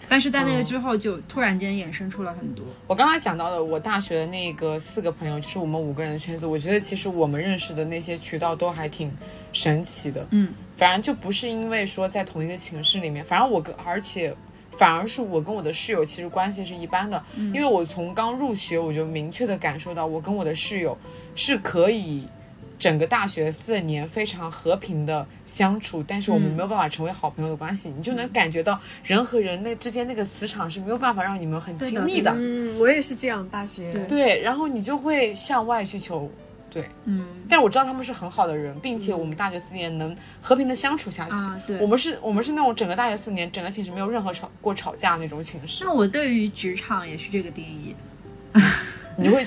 [0.07, 2.65] 但是在那个之后就突然间衍生出了很多。
[2.87, 6.45] 我刚才讲到的，我大学的那个四个朋友，就是我们五个人的圈子。
[6.47, 9.11] 我觉得其实我们认识的那些渠道都还挺
[9.53, 10.27] 神奇的。
[10.31, 14.35] 嗯，反正就不是因为说在同一个寝室里面，反正我跟而且
[14.79, 20.97] 反而是我跟我的室友其实关系是一般的，因为我从刚入学我就明确的感受到，我跟我的室友
[21.35, 22.27] 是可以。
[22.79, 32.33] 整个大学四年非常和平的相处，但是我们嗯没有办法成为好朋友的关系，你就能感觉到人和人那之间那个磁场是没有办法让你们很亲密的。
[32.39, 36.31] 嗯，我也是这样，大学对对，然后你就会向外去求，
[36.71, 36.89] 对。
[37.05, 41.33] 嗯，但我知道他们是很好的人，并且我们大学四年能和平的相处下去。
[41.33, 45.85] 啊对我们是我们是那种整个大学四年，整个寝室没有任何吵过吵架那种寝室。
[45.85, 47.95] 那我对于职场也是这个定义。
[49.17, 49.47] 你会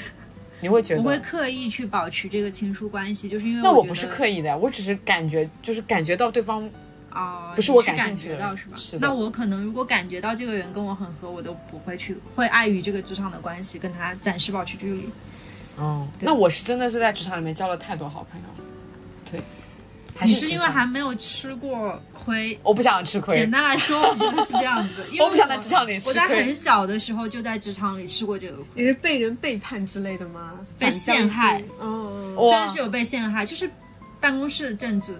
[0.60, 1.02] 你会觉得？
[1.04, 6.70] 我会刻意去保持这个亲疏关系，就是因为那我不是刻意的，我只是感觉就是感觉到对方
[7.10, 8.76] 啊，不是我感感兴趣的觉到是吧？
[8.76, 15.10] 是的那我可能如果感觉到这个人跟我很合，我都不会去，会碍于这个职场的关系，跟他暂时保持距离。
[15.82, 18.70] 哦，那我是真的是在职场里面交了太多好朋友了，
[19.32, 19.42] 对，
[20.16, 22.60] 还你是因为还没有吃过亏。
[22.62, 30.54] 我不想吃亏简，单来说，我觉得是这样子，因为我不想在职场里吃我在很小的时候就在职场里吃过这个亏，你是被人背叛之类的吗？
[30.78, 33.68] 被陷害哦，真的是有被陷害，就是
[34.20, 35.20] 办公室政治。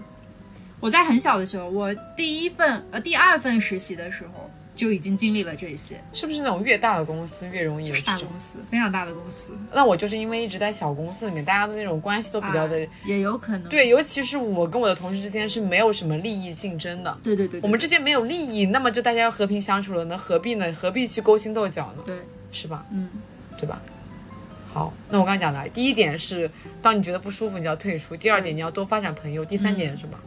[0.80, 7.96] 我在很小的时候，我第一份呃第二份实习的时候就已经经历了这些，是不是那种越大的公司越容易有？
[8.02, 13.64] 大公司，非常大的公司，那我就是因为一直在小公司里面，大家的那种关系都比较的、啊也有可能。
[13.64, 20.74] 对，尤其是我跟我的同事之间是没有什么利益竞争的，对对对，对我们之间没有利益，那么就大家要和平相处了，那何必呢？
[20.74, 22.04] 何必去勾心斗角呢？
[22.06, 22.16] 对，
[22.52, 22.86] 是吧？
[22.92, 23.10] 嗯，
[23.58, 23.82] 对吧？
[24.74, 26.50] 好，那我刚才讲的，第一点是，
[26.82, 30.18] 当你觉得不舒服，你就要退出；第二点，你要多发展朋友；第三点是吧？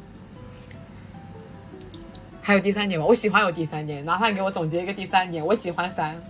[2.47, 3.07] 还有第三点吗？
[3.07, 5.45] 我喜欢有第三点，麻烦给我总结一个第三点。
[5.45, 6.23] 我喜欢三，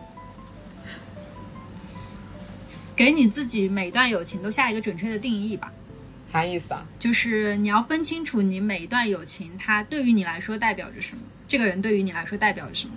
[2.95, 5.73] 给你自己每段友情都下一个准确的定义吧。
[6.33, 6.87] 啥意思啊？
[7.01, 12.95] 就是你要分清楚你每一段友情，它对于你来说代表着什么，这个人对于你来说代表着什么。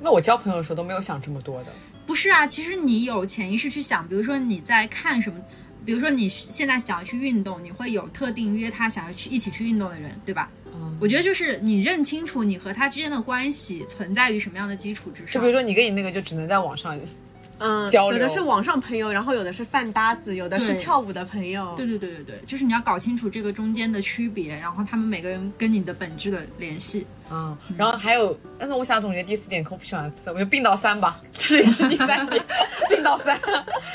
[0.00, 1.68] 那我交朋友的时候都没有想这么多的。
[2.04, 5.40] 不是啊，其实你有潜意识去想，比如说你在看什么，
[5.86, 10.50] 比如说你现在想要去运动，你会有特定约他想要去一起去运动的人，对吧？
[10.74, 15.32] 嗯，我觉得就是你认清楚你和他之间的关系存在于什么样的基础之上。
[15.32, 16.98] 就比如说你跟你那个就只能在网上，
[17.58, 21.74] 嗯，交流有的是网上朋友，然后有的是饭搭子，有的是跳舞的朋友。
[21.76, 27.06] 对对对对对，就是你要搞清楚这个中间的区别，然后他们每个人跟你的本质的联系。
[27.30, 32.44] 嗯，然后还有，但是我想总结第四点，可我不喜欢四，我就并到三吧， 这也是第三点，
[32.90, 33.38] 并到三。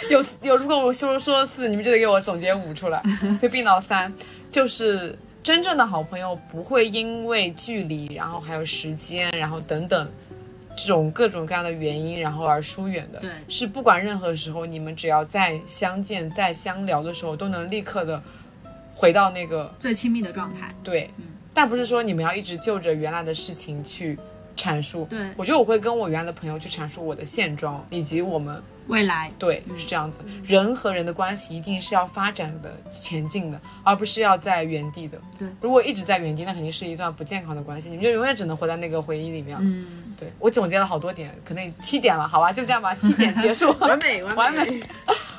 [0.10, 3.04] 有有，如果我说说四，你们就得给我总结五出来，
[3.40, 4.12] 所以并到三，
[4.50, 5.18] 就是
[5.48, 10.10] 真正的好朋友不会因为距离，然后还有时间，然后等等。
[10.76, 18.22] 这种各种各样的原因，然后而疏远的，对是不管任何时候，你们只要再相见、再相聊的时候，都能立刻的
[18.94, 20.70] 回到那个最亲密的状态。
[20.84, 21.24] 对，嗯
[21.54, 24.20] 但不是说你们要一直就着原来的事情去
[24.58, 25.06] 阐述。
[25.10, 30.20] 对我觉得我会跟我原来的朋友去阐述我的现状，以及我们未来，对、是这样子。
[30.44, 35.20] 人和人的关系一定是要发展的、前进的，而不是要在原地的。
[35.38, 39.58] 对如果一直在原地，那肯定是一段不健康的关系，你们就永远只能活在那个回忆里面。
[39.60, 43.72] 嗯，对我总结了好多点，可能七点了，好吧，就这样吧，七点结束。
[43.80, 44.82] 完美，完完美。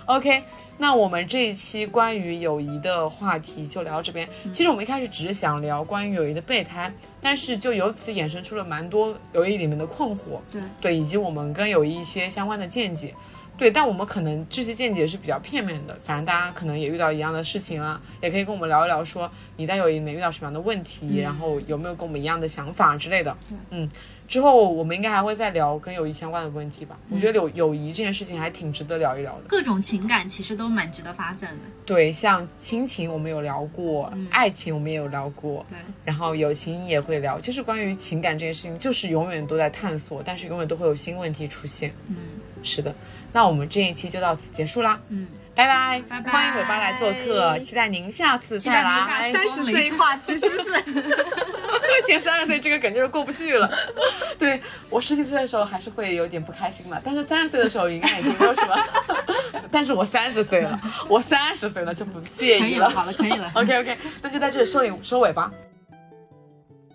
[0.07, 0.43] OK，
[0.79, 4.26] 那我们这一期关于友谊的话题就聊到这边。
[4.53, 13.12] 其实我们一开始只是想聊关于友谊的备胎，但是就由此衍生出了蛮多友谊里面的困惑，对对，以及我们跟友谊一些相关的见解。
[13.59, 23.37] 对，但我们可能这些见解是比较片面的，反正大家可能也遇到一样的事情啊，也可以跟我们聊一聊，说你在友谊里面遇到什么样的问题，然后有没有跟我们一样的想法之类的。
[23.70, 23.91] 嗯，
[24.29, 26.99] 之后我们应该还会再聊跟友谊相关的问题吧。
[27.09, 29.45] 我觉得友友谊这件事情还挺值得聊一聊的。
[29.49, 31.61] 各种情感其实都蛮值得发散的。
[31.87, 41.91] 对，像亲情我们有聊过，爱情我们也有聊过，对，然后友情也会聊，就是关于情感这件事情，就是永远都在探索，但是永远都会有新问题出现。
[42.09, 42.16] 嗯，
[42.62, 42.95] 是的，
[43.33, 45.26] 那我们这一期就到此结束啦，嗯，
[45.59, 49.33] 拜拜，拜拜欢迎尾巴来做客，期待您下次再来。
[49.33, 50.71] 三十岁话题是不是？
[52.07, 53.69] 减三十岁这个梗就是过不去了。
[54.39, 58.77] 对我十几岁的时候还是会有点不开心的，但是三十岁的时候应该已经没有什么。
[59.69, 63.51] 但是我三十岁了，我三十岁了就不介意可以了，好了，可以了。
[63.55, 65.51] OK OK，那就在这里收尾收尾吧。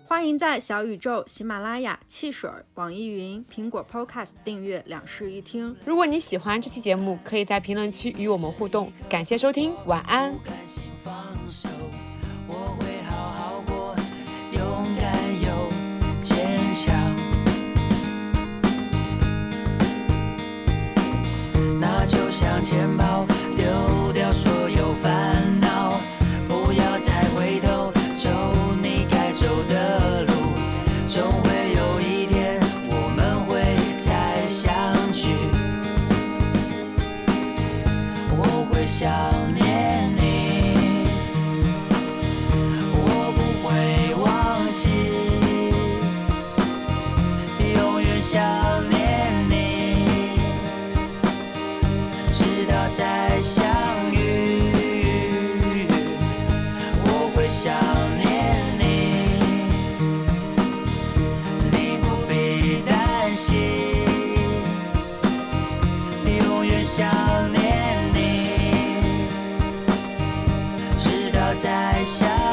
[0.06, 5.74] 欢迎在小宇宙、喜马拉雅、汽水、网易云、苹果 Podcast 订阅两室一厅。
[5.86, 8.92] 如果你喜欢这期节目，可以在评论区与我们互动。
[9.08, 10.30] 感谢收听，晚安。
[10.34, 11.14] 不甘心放
[11.48, 11.68] 手，
[12.46, 13.96] 我会好好过，
[14.52, 15.48] 勇敢又
[16.20, 16.36] 坚
[16.74, 16.94] 强。
[21.80, 23.26] 那就向前跑，
[23.56, 24.73] 丢掉所有
[39.02, 39.33] 我
[71.64, 72.43] 在笑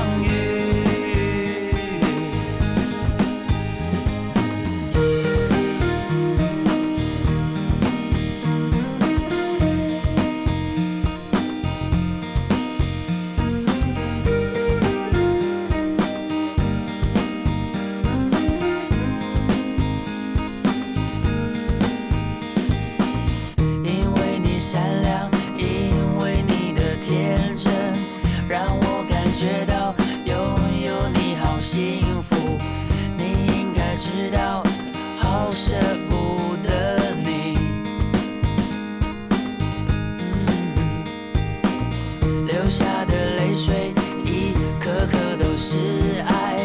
[42.71, 43.93] 下的泪水，
[44.23, 45.77] 一颗颗都是
[46.25, 46.57] 爱，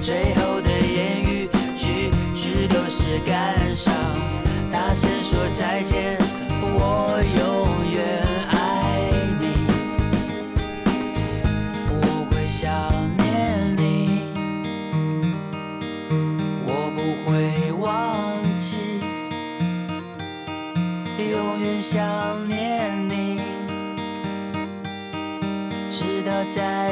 [0.00, 1.48] 最后的言语，
[1.78, 3.94] 句句都是感伤。
[4.72, 6.18] 大声说再见，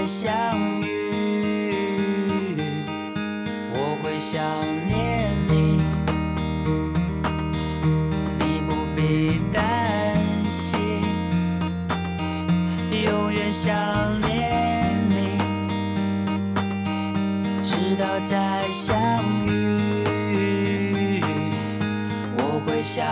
[0.00, 0.32] 再相
[0.80, 2.56] 遇。
[3.74, 4.40] 我会想
[4.88, 5.76] 念你。
[8.38, 10.16] 你不必担
[10.48, 11.02] 心，
[12.90, 15.36] 永远想念你，
[17.62, 18.96] 直到再相
[19.46, 21.20] 遇。
[22.38, 23.04] 我会想